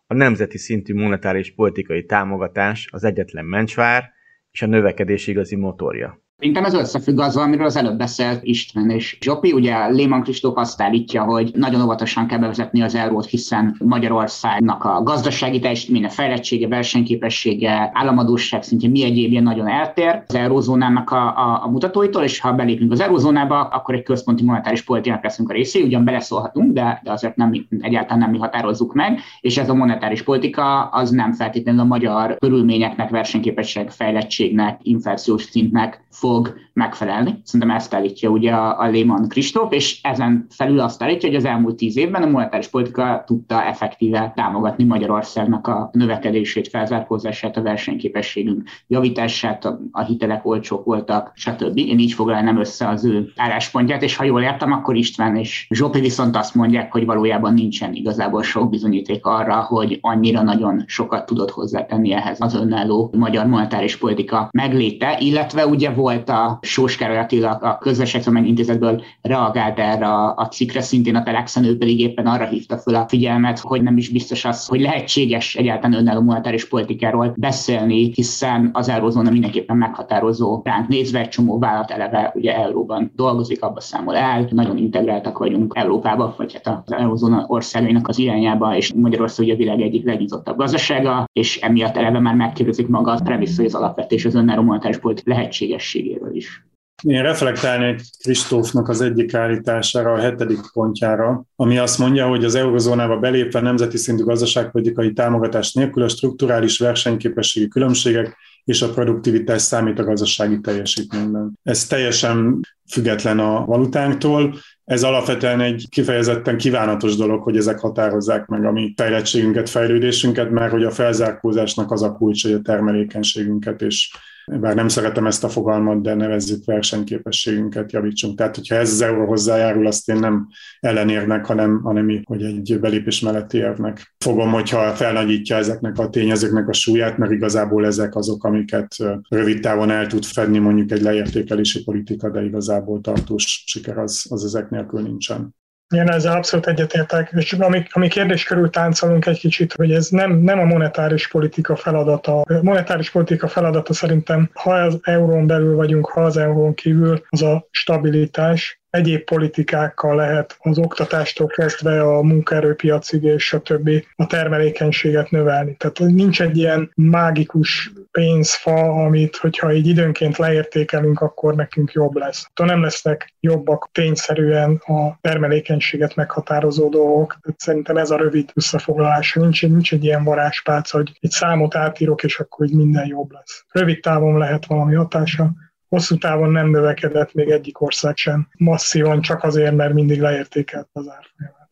[0.07, 4.11] a nemzeti szintű monetáris politikai támogatás az egyetlen mencsvár
[4.51, 6.21] és a növekedés igazi motorja.
[6.39, 9.51] Szerintem ez összefügg azzal, amiről az előbb beszélt István és Zsopi.
[9.51, 15.03] Ugye Lehman Kristóf azt állítja, hogy nagyon óvatosan kell bevezetni az eurót, hiszen Magyarországnak a
[15.03, 21.67] gazdasági teljesítménye, fejlettsége, versenyképessége, államadóság szintje mi egyébként nagyon eltér az eurózónának a, a, a
[21.69, 26.03] mutatóitól, és ha belépünk az eurózónába, akkor egy központi monetáris politikának leszünk a részé, ugyan
[26.03, 30.83] beleszólhatunk, de, de azért nem, egyáltalán nem mi határozzuk meg, és ez a monetáris politika
[30.83, 37.41] az nem feltétlenül a magyar körülményeknek, versenyképesség, fejlettségnek, inflációs szintnek fog megfelelni.
[37.43, 41.45] Szerintem ezt állítja ugye a, a Lehman Kristóf, és ezen felül azt állítja, hogy az
[41.45, 48.63] elmúlt tíz évben a monetáris politika tudta effektíve támogatni Magyarországnak a növekedését, felzárkózását, a versenyképességünk
[48.87, 51.77] javítását, a, a hitelek olcsók voltak, stb.
[51.77, 55.99] Én így foglalnám össze az ő álláspontját, és ha jól értem, akkor István és Zsopi
[55.99, 61.51] viszont azt mondják, hogy valójában nincsen igazából sok bizonyíték arra, hogy annyira nagyon sokat tudott
[61.51, 67.49] hozzátenni ehhez az önálló magyar monetáris politika megléte, illetve ugye volt a Sós Károly Attila
[67.49, 72.45] a közvesektor intézetből reagált erre a, a cikkre, szintén a Telexen, ő pedig éppen arra
[72.45, 77.33] hívta fel a figyelmet, hogy nem is biztos az, hogy lehetséges egyáltalán önálló monetáris politikáról
[77.37, 83.63] beszélni, hiszen az eurózóna mindenképpen meghatározó ránk nézve, egy csomó vállalat eleve ugye euróban dolgozik,
[83.63, 88.93] abba számol el, nagyon integráltak vagyunk Európába, vagy hát az eurózóna országainak az irányába, és
[88.93, 93.55] Magyarország ugye a világ egyik legnyitottabb gazdasága, és emiatt eleve már megkérdezik maga a premissz,
[93.57, 96.56] hogy az alapvetés az önálló monetáris politika lehetségesség segítségével is.
[97.03, 103.17] Én reflektálnék Kristófnak az egyik állítására, a hetedik pontjára, ami azt mondja, hogy az eurozónába
[103.17, 110.03] belépve nemzeti szintű gazdaságpolitikai támogatás nélkül a strukturális versenyképességi különbségek és a produktivitás számít a
[110.03, 111.59] gazdasági teljesítményben.
[111.63, 118.65] Ez teljesen független a valutánktól, ez alapvetően egy kifejezetten kívánatos dolog, hogy ezek határozzák meg
[118.65, 124.11] a mi fejlettségünket, fejlődésünket, mert hogy a felzárkózásnak az a kulcs, hogy a termelékenységünket és
[124.51, 128.37] bár nem szeretem ezt a fogalmat, de nevezzük versenyképességünket, javítsunk.
[128.37, 130.47] Tehát, hogyha ez az euró hozzájárul, azt én nem
[130.79, 134.15] ellenérnek, hanem, hanem hogy egy belépés melletti érvnek.
[134.17, 138.95] Fogom, hogyha felnagyítja ezeknek a tényezőknek a súlyát, mert igazából ezek azok, amiket
[139.29, 144.45] rövid távon el tud fedni mondjuk egy leértékelési politika, de igazából tartós siker az, az
[144.45, 145.55] ezek nélkül nincsen.
[145.89, 147.31] Igen, ezzel abszolút egyetértek.
[147.35, 151.75] És ami, ami kérdés körül táncolunk egy kicsit, hogy ez nem, nem a monetáris politika
[151.75, 152.39] feladata.
[152.39, 157.41] A monetáris politika feladata szerintem, ha az eurón belül vagyunk, ha az eurón kívül, az
[157.41, 165.29] a stabilitás, egyéb politikákkal lehet az oktatástól kezdve a munkaerőpiacig és a többi a termelékenységet
[165.29, 165.75] növelni.
[165.75, 172.49] Tehát nincs egy ilyen mágikus pénzfa, amit, hogyha így időnként leértékelünk, akkor nekünk jobb lesz.
[172.53, 177.37] Tehát nem lesznek jobbak tényszerűen a termelékenységet meghatározó dolgok.
[177.41, 179.39] Tehát szerintem ez a rövid összefoglalása.
[179.39, 183.65] Nincs, nincs egy ilyen varázspálca, hogy egy számot átírok, és akkor így minden jobb lesz.
[183.71, 185.51] Rövid távon lehet valami hatása,
[185.89, 191.07] hosszú távon nem növekedett még egyik ország sem masszívan, csak azért, mert mindig leértékelt az
[191.09, 191.69] árfolyamát.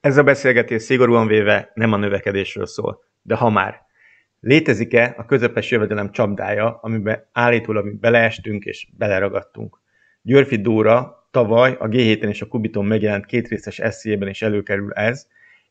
[0.00, 3.86] Ez a beszélgetés szigorúan véve nem a növekedésről szól, de ha már.
[4.40, 9.80] Létezik-e a közepes jövedelem csapdája, amiben állítólag beleestünk és beleragadtunk?
[10.22, 15.26] Györfi Dóra tavaly a G7-en és a Kubiton megjelent kétrészes eszélyében is előkerül ez,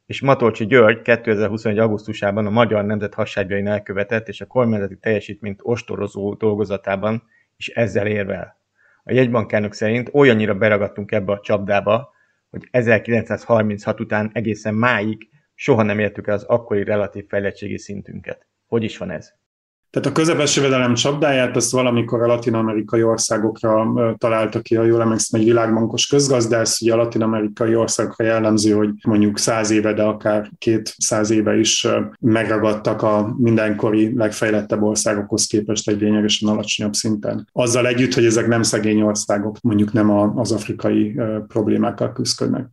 [0.06, 1.78] és Matolcsi György 2021.
[1.78, 7.24] augusztusában a Magyar Nemzet hasságjain elkövetett és a kormányzati teljesítményt ostorozó dolgozatában
[7.58, 8.58] és ezzel érvel.
[9.04, 12.14] A jegybankelnök szerint olyannyira beragadtunk ebbe a csapdába,
[12.50, 18.48] hogy 1936 után egészen máig soha nem értük el az akkori relatív fejlettségi szintünket.
[18.66, 19.34] Hogy is van ez?
[19.90, 25.40] Tehát a közepes jövedelem csapdáját azt valamikor a latin-amerikai országokra találta ki, ha jól emlékszem,
[25.40, 30.94] egy világbankos közgazdász, ugye a latin-amerikai országokra jellemző, hogy mondjuk száz éve, de akár két
[30.98, 31.88] száz éve is
[32.20, 37.48] megragadtak a mindenkori legfejlettebb országokhoz képest egy lényegesen alacsonyabb szinten.
[37.52, 42.68] Azzal együtt, hogy ezek nem szegény országok, mondjuk nem az afrikai problémákkal küzdködnek.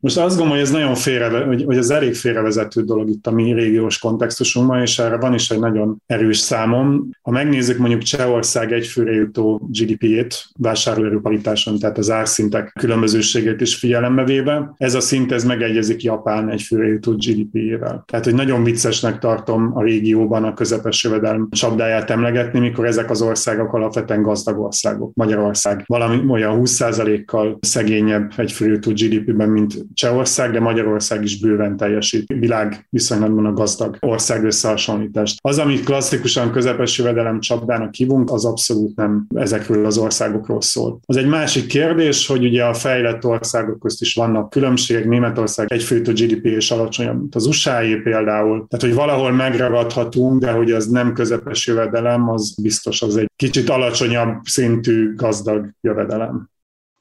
[0.00, 3.30] Most azt gondolom, hogy ez nagyon félre, hogy, hogy ez elég félrevezető dolog itt a
[3.30, 7.10] mi régiós kontextusunkban, és erre van is egy nagyon erős számom.
[7.22, 14.74] Ha megnézzük mondjuk Csehország egyfőre jutó GDP-ét vásárlóerőparitáson, tehát az árszintek különbözőségét is figyelembe véve,
[14.76, 18.04] ez a szint ez megegyezik Japán egyfőre jutó GDP-jével.
[18.06, 23.22] Tehát, hogy nagyon viccesnek tartom a régióban a közepes jövedelm csapdáját emlegetni, mikor ezek az
[23.22, 25.14] országok alapvetően gazdag országok.
[25.14, 32.32] Magyarország valami olyan 20%-kal szegényebb egyfőre jutó GDP-ben, mint Csehország, de Magyarország is bőven teljesít
[32.38, 35.38] világ viszonylatban a gazdag ország összehasonlítást.
[35.42, 41.00] Az, amit klasszikusan közepes jövedelem csapdának hívunk, az abszolút nem ezekről az országokról szól.
[41.06, 45.04] Az egy másik kérdés, hogy ugye a fejlett országok közt is vannak különbségek.
[45.04, 48.66] Németország egy főtő GDP és alacsonyabb, mint az usa például.
[48.68, 53.68] Tehát, hogy valahol megragadhatunk, de hogy az nem közepes jövedelem, az biztos az egy kicsit
[53.68, 56.48] alacsonyabb szintű gazdag jövedelem.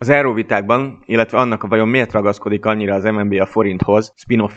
[0.01, 4.49] Az euróvitákban, illetve annak a vajon miért ragaszkodik annyira az MNB a forinthoz, spin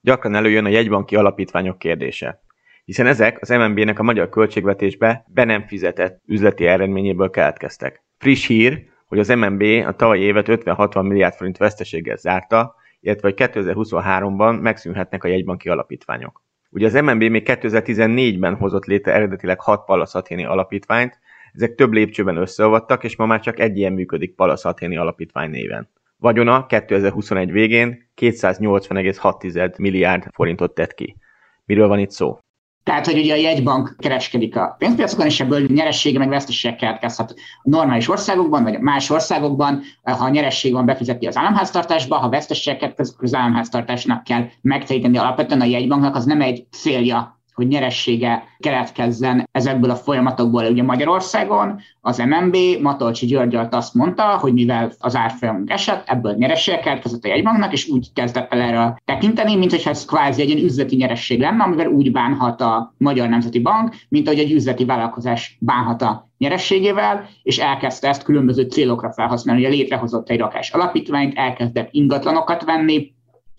[0.00, 2.42] gyakran előjön a jegybanki alapítványok kérdése.
[2.84, 8.02] Hiszen ezek az MNB-nek a magyar költségvetésbe be nem fizetett üzleti eredményéből keletkeztek.
[8.18, 13.50] Friss hír, hogy az MNB a tavalyi évet 50-60 milliárd forint veszteséggel zárta, illetve hogy
[13.52, 16.42] 2023-ban megszűnhetnek a jegybanki alapítványok.
[16.70, 21.18] Ugye az MNB még 2014-ben hozott létre eredetileg 6 palaszaténi alapítványt,
[21.58, 25.88] ezek több lépcsőben összeolvadtak, és ma már csak egy ilyen működik Palasz Athéni Alapítvány néven.
[26.16, 31.16] Vagyona 2021 végén 280,6 milliárd forintot tett ki.
[31.64, 32.38] Miről van itt szó?
[32.82, 38.08] Tehát, hogy ugye a jegybank kereskedik a pénzpiacokon, és ebből nyeressége meg veszteség keletkezhet normális
[38.08, 44.46] országokban, vagy más országokban, ha nyeresség van, befizeti az államháztartásba, ha veszteségeket az államháztartásnak kell
[44.60, 50.64] megtéríteni alapvetően a jegybanknak, az nem egy célja hogy nyeressége keletkezzen ezekből a folyamatokból.
[50.64, 56.78] Ugye Magyarországon az MNB Matolcsi Györgyalt azt mondta, hogy mivel az árfolyamunk esett, ebből nyeressége
[56.78, 60.64] keletkezett a jegybanknak, és úgy kezdett el erre tekinteni, mint hogyha ez kvázi egy ilyen
[60.64, 65.56] üzleti nyeresség lenne, amivel úgy bánhat a Magyar Nemzeti Bank, mint ahogy egy üzleti vállalkozás
[65.60, 69.60] bánhat a nyerességével, és elkezdte ezt különböző célokra felhasználni.
[69.60, 73.12] Ugye létrehozott egy rakás alapítványt, elkezdett ingatlanokat venni,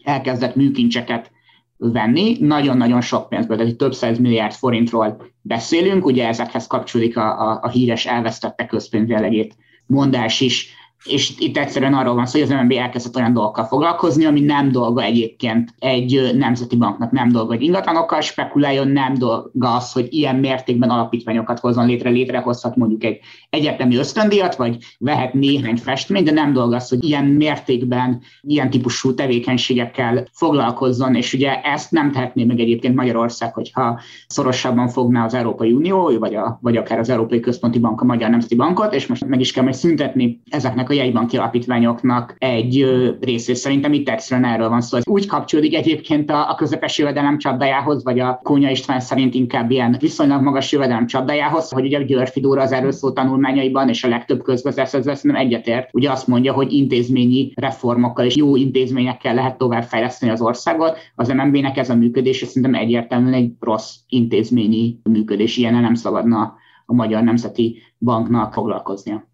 [0.04, 1.32] elkezdett műkincseket
[1.80, 7.60] venni, nagyon-nagyon sok pénzből, tehát több száz milliárd forintról beszélünk, ugye ezekhez kapcsolódik a, a,
[7.62, 9.56] a híres elvesztette közpénz jellegét
[9.86, 10.74] mondás is,
[11.06, 14.72] és itt egyszerűen arról van szó, hogy az MNB elkezdett olyan dolgokkal foglalkozni, ami nem
[14.72, 20.36] dolga egyébként egy nemzeti banknak, nem dolga, hogy ingatlanokkal spekuláljon, nem dolga az, hogy ilyen
[20.36, 23.20] mértékben alapítványokat hozzon létre, létrehozhat mondjuk egy
[23.50, 29.14] egyetemi ösztöndíjat, vagy vehet néhány festményt, de nem dolga az, hogy ilyen mértékben, ilyen típusú
[29.14, 35.72] tevékenységekkel foglalkozzon, és ugye ezt nem tehetné meg egyébként Magyarország, hogyha szorosabban fogná az Európai
[35.72, 39.26] Unió, vagy, a, vagy akár az Európai Központi Bank, a Magyar Nemzeti Bankot, és most
[39.26, 42.86] meg is kell majd szüntetni ezeknek ezeknek a jegybanki alapítványoknak egy
[43.22, 43.56] részét.
[43.56, 44.98] Szerintem itt egyszerűen erről van szó.
[44.98, 49.72] Ez úgy kapcsolódik egyébként a, a közepes jövedelem csapdájához, vagy a Kónya István szerint inkább
[49.72, 54.08] ilyen viszonylag magas jövedelem csapdájához, hogy ugye Györfi Dóra az erről szó tanulmányaiban, és a
[54.08, 60.32] legtöbb közgazdászat szerintem egyetért, ugye azt mondja, hogy intézményi reformokkal és jó intézményekkel lehet továbbfejleszteni
[60.32, 60.98] az országot.
[61.16, 66.94] Az MNB-nek ez a működés szerintem egyértelműen egy rossz intézményi működés, ilyen nem szabadna a
[66.94, 69.29] Magyar Nemzeti Banknak foglalkoznia.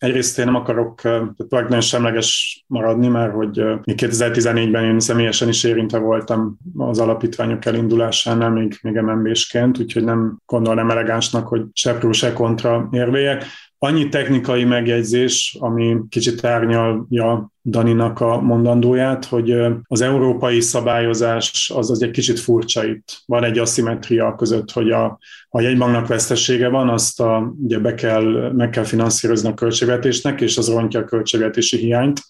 [0.00, 1.02] Egyrészt én nem akarok
[1.48, 3.50] nagyon semleges maradni, mert hogy
[3.84, 10.90] 2014-ben én személyesen is érintve voltam az alapítványok elindulásánál, még, még MNB-sként, úgyhogy nem gondolnám
[10.90, 13.44] elegánsnak, hogy se pró, se kontra érvélyek.
[13.78, 19.54] Annyi technikai megjegyzés, ami kicsit árnyalja Daninak a mondandóját, hogy
[19.86, 23.22] az európai szabályozás az, az egy kicsit furcsa itt.
[23.26, 25.18] Van egy aszimetria között, hogy a,
[25.48, 30.58] a jegybanknak vesztesége van, azt a, ugye be kell, meg kell finanszírozni a költségvetésnek, és
[30.58, 32.20] az rontja a költségvetési hiányt.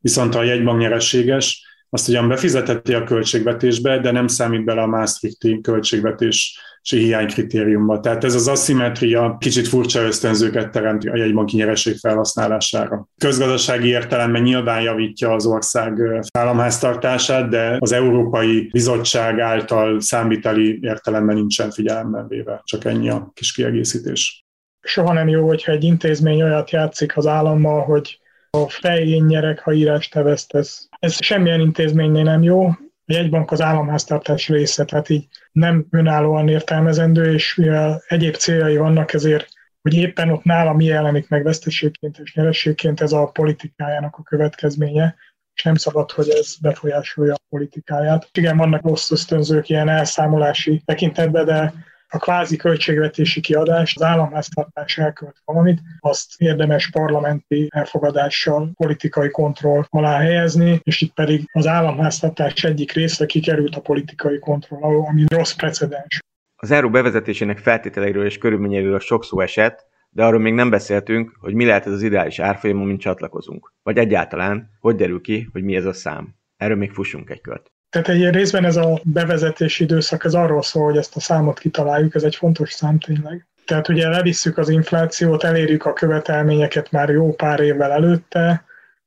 [0.00, 4.86] Viszont ha a jegybank nyereséges, azt ugyan befizetheti a költségvetésbe, de nem számít bele a
[4.86, 8.00] Maastrichti költségvetés hiánykritériumba.
[8.00, 13.08] Tehát ez az aszimetria kicsit furcsa ösztönzőket teremt a jegybanki nyereség felhasználására.
[13.18, 16.00] Közgazdasági értelemben nyilván javítja az ország
[16.38, 22.60] államháztartását, de az Európai Bizottság által számviteli értelemben nincsen figyelemben véve.
[22.64, 24.44] Csak ennyi a kis kiegészítés.
[24.80, 28.18] Soha nem jó, hogyha egy intézmény olyat játszik az állammal, hogy
[28.62, 30.88] a fején nyerek, ha írást te vesztesz.
[30.98, 32.66] Ez semmilyen intézménynél nem jó,
[33.08, 39.12] a jegybank az államháztartás része, tehát így nem önállóan értelmezendő, és mivel egyéb céljai vannak,
[39.12, 44.22] ezért hogy éppen ott nála mi jelenik meg veszteségként és nyerességként, ez a politikájának a
[44.22, 45.14] következménye,
[45.54, 48.28] és nem szabad, hogy ez befolyásolja a politikáját.
[48.32, 51.72] Igen, vannak rossz ösztönzők ilyen elszámolási tekintetben, de
[52.08, 60.18] a kvázi költségvetési kiadás, az államháztartás elkölt valamit, azt érdemes parlamenti elfogadással, politikai kontroll alá
[60.18, 65.52] helyezni, és itt pedig az államháztartás egyik része kikerült a politikai kontroll alól, ami rossz
[65.52, 66.18] precedens.
[66.56, 71.54] Az euró bevezetésének feltételeiről és körülményeiről sok szó esett, de arról még nem beszéltünk, hogy
[71.54, 73.72] mi lehet ez az ideális árfolyam, amint csatlakozunk.
[73.82, 76.34] Vagy egyáltalán, hogy derül ki, hogy mi ez a szám.
[76.56, 77.72] Erről még fussunk egy kört.
[77.90, 82.14] Tehát egy részben ez a bevezetési időszak, ez arról szól, hogy ezt a számot kitaláljuk,
[82.14, 83.46] ez egy fontos szám tényleg.
[83.64, 88.64] Tehát ugye levisszük az inflációt, elérjük a követelményeket már jó pár évvel előtte,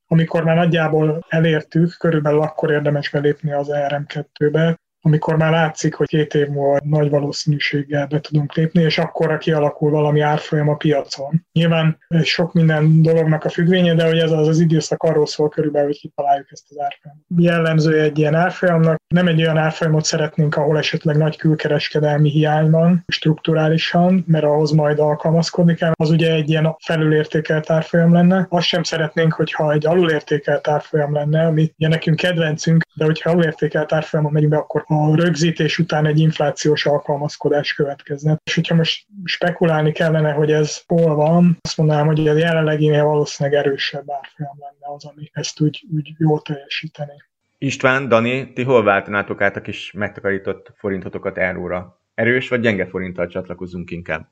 [0.07, 6.33] amikor már nagyjából elértük, körülbelül akkor érdemes belépni az ERM2-be, amikor már látszik, hogy két
[6.33, 11.45] év múlva nagy valószínűséggel be tudunk lépni, és akkor kialakul valami árfolyam a piacon.
[11.51, 15.87] Nyilván sok minden dolognak a függvénye, de hogy ez az, az időszak arról szól körülbelül,
[15.87, 17.23] hogy kitaláljuk ezt az árfolyamot.
[17.37, 23.03] Jellemző egy ilyen árfolyamnak, nem egy olyan árfolyamot szeretnénk, ahol esetleg nagy külkereskedelmi hiány van
[23.07, 25.91] strukturálisan, mert ahhoz majd alkalmazkodni kell.
[25.93, 28.47] Az ugye egy ilyen felülértékelt árfolyam lenne.
[28.49, 33.93] Azt sem szeretnénk, hogyha egy alulértékelt árfolyam lenne, ami ugye nekünk kedvencünk, de hogyha alulértékelt
[33.93, 38.37] árfolyamon megyünk be, akkor a rögzítés után egy inflációs alkalmazkodás következne.
[38.43, 43.59] És hogyha most spekulálni kellene, hogy ez hol van, azt mondanám, hogy a jelenleginél valószínűleg
[43.59, 47.23] erősebb árfolyam lenne az, ami ezt úgy, úgy jól teljesíteni.
[47.57, 52.01] István, Dani, ti hol váltanátok át a kis megtakarított forintotokat euróra?
[52.13, 54.27] Erős vagy gyenge forinttal csatlakozunk inkább?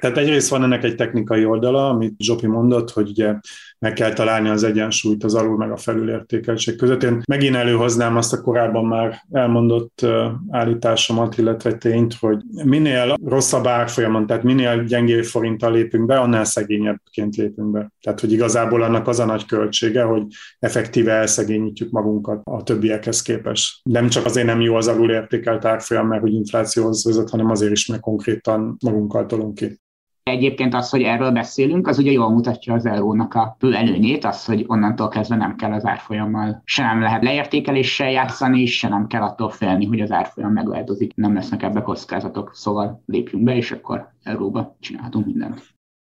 [0.00, 3.34] Tehát egyrészt van ennek egy technikai oldala, amit Zsopi mondott, hogy ugye
[3.78, 7.02] meg kell találni az egyensúlyt az alul meg a felülértékeltség között.
[7.02, 10.06] Én megint előhoznám azt a korábban már elmondott
[10.50, 17.36] állításomat, illetve tényt, hogy minél rosszabb árfolyamon, tehát minél gyengébb forinttal lépünk be, annál szegényebbként
[17.36, 17.90] lépünk be.
[18.00, 20.22] Tehát, hogy igazából annak az a nagy költsége, hogy
[20.58, 23.80] effektíve elszegényítjük magunkat a többiekhez képest.
[23.82, 27.86] Nem csak azért nem jó az alulértékelt árfolyam, mert hogy inflációhoz vezet, hanem azért is,
[27.86, 29.80] mert konkrétan magunkkal tolunk ki.
[30.28, 34.44] Egyébként az, hogy erről beszélünk, az ugye jól mutatja az eurónak a fő előnyét, az,
[34.44, 39.22] hogy onnantól kezdve nem kell az árfolyammal, se nem lehet leértékeléssel játszani, se nem kell
[39.22, 44.08] attól félni, hogy az árfolyam megváltozik, nem lesznek ebbe kockázatok, szóval lépjünk be, és akkor
[44.22, 45.62] euróba csinálhatunk mindent.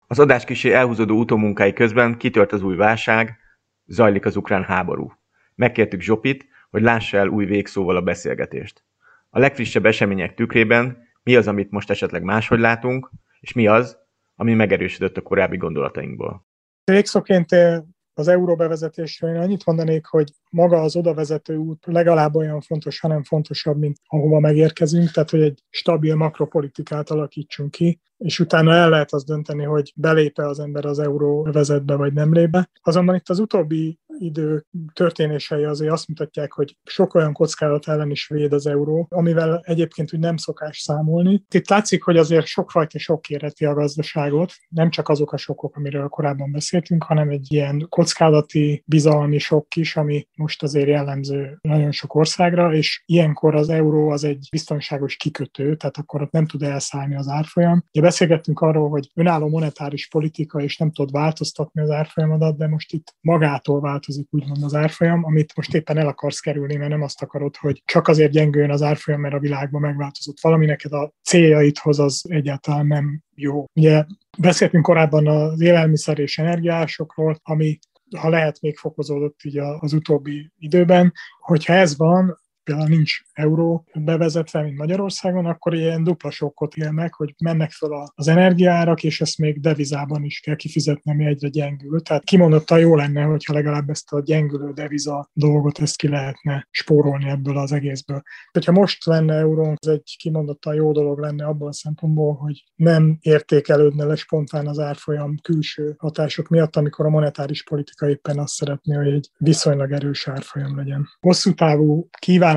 [0.07, 3.38] Az adás kisé elhúzódó utómunkái közben kitört az új válság,
[3.86, 5.11] zajlik az ukrán háború.
[5.55, 8.84] Megkértük Zsopit, hogy lássa el új végszóval a beszélgetést.
[9.30, 13.09] A legfrissebb események tükrében mi az, amit most esetleg máshogy látunk,
[13.39, 13.97] és mi az,
[14.39, 16.45] ami megerősödött a korábbi gondolatainkból.
[16.83, 17.81] Végszóként eh,
[18.13, 23.23] az euró bevezetésről én annyit mondanék, hogy maga az odavezető út legalább olyan fontos, hanem
[23.23, 29.13] fontosabb, mint ahova megérkezünk, tehát hogy egy stabil makropolitikát alakítsunk ki, és utána el lehet
[29.13, 32.69] azt dönteni, hogy belépe az ember az euró vezetbe, vagy nem lépe.
[32.81, 38.28] Azonban itt az utóbbi idő történései azért azt mutatják, hogy sok olyan kockázat ellen is
[38.28, 41.43] véd az euró, amivel egyébként úgy nem szokás számolni.
[41.53, 46.07] Itt látszik, hogy azért sokfajta sok éreti a gazdaságot, nem csak azok a sokok, amiről
[46.07, 52.15] korábban beszéltünk, hanem egy ilyen kockázati, bizalmi sok is, ami most azért jellemző nagyon sok
[52.15, 57.15] országra, és ilyenkor az euró az egy biztonságos kikötő, tehát akkor ott nem tud elszállni
[57.15, 57.84] az árfolyam.
[57.91, 62.93] Ugye beszélgettünk arról, hogy önálló monetáris politika, és nem tud változtatni az árfolyamodat, de most
[62.93, 67.21] itt magától változik úgymond az árfolyam, amit most éppen el akarsz kerülni, mert nem azt
[67.21, 71.99] akarod, hogy csak azért gyengüljön az árfolyam, mert a világban megváltozott valami, neked a céljaidhoz
[71.99, 73.65] az egyáltalán nem jó.
[73.73, 74.05] Ugye
[74.37, 77.79] beszéltünk korábban az élelmiszer és energiásokról, ami
[78.17, 81.13] ha lehet, még fokozódott így az utóbbi időben.
[81.39, 87.33] Hogyha ez van, például nincs euró bevezetve, mint Magyarországon, akkor ilyen dupla sokkot élnek, hogy
[87.43, 92.01] mennek fel az energiárak, és ezt még devizában is kell kifizetni, ami egyre gyengül.
[92.01, 97.29] Tehát kimondottan jó lenne, hogyha legalább ezt a gyengülő deviza dolgot ezt ki lehetne spórolni
[97.29, 98.21] ebből az egészből.
[98.51, 103.17] Hogyha most lenne eurónk, ez egy kimondottan jó dolog lenne abból a szempontból, hogy nem
[103.21, 108.95] értékelődne le spontán az árfolyam külső hatások miatt, amikor a monetáris politika éppen azt szeretné,
[108.95, 111.07] hogy egy viszonylag erős árfolyam legyen.
[111.19, 112.55] Hosszú távú kíván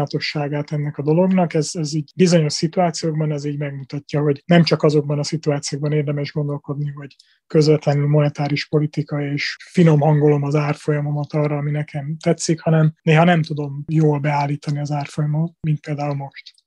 [0.72, 5.18] ennek a dolognak, ez, ez így bizonyos szituációkban ez így megmutatja, hogy nem csak azokban
[5.18, 7.16] a szituációkban érdemes gondolkodni, hogy
[7.46, 13.42] közvetlenül monetáris politika és finom hangolom az árfolyamomat arra, ami nekem tetszik, hanem néha nem
[13.42, 16.59] tudom jól beállítani az árfolyamot, mint például most.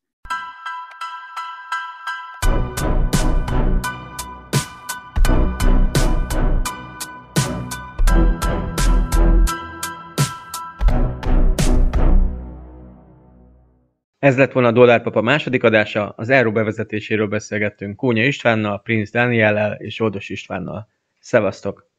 [14.24, 19.74] Ez lett volna a Dollárpapa második adása, az Euró bevezetéséről beszélgettünk Kónya Istvánnal, Prince Daniellel
[19.74, 20.88] és Oldos Istvánnal.
[21.19, 21.93] Szevasztok!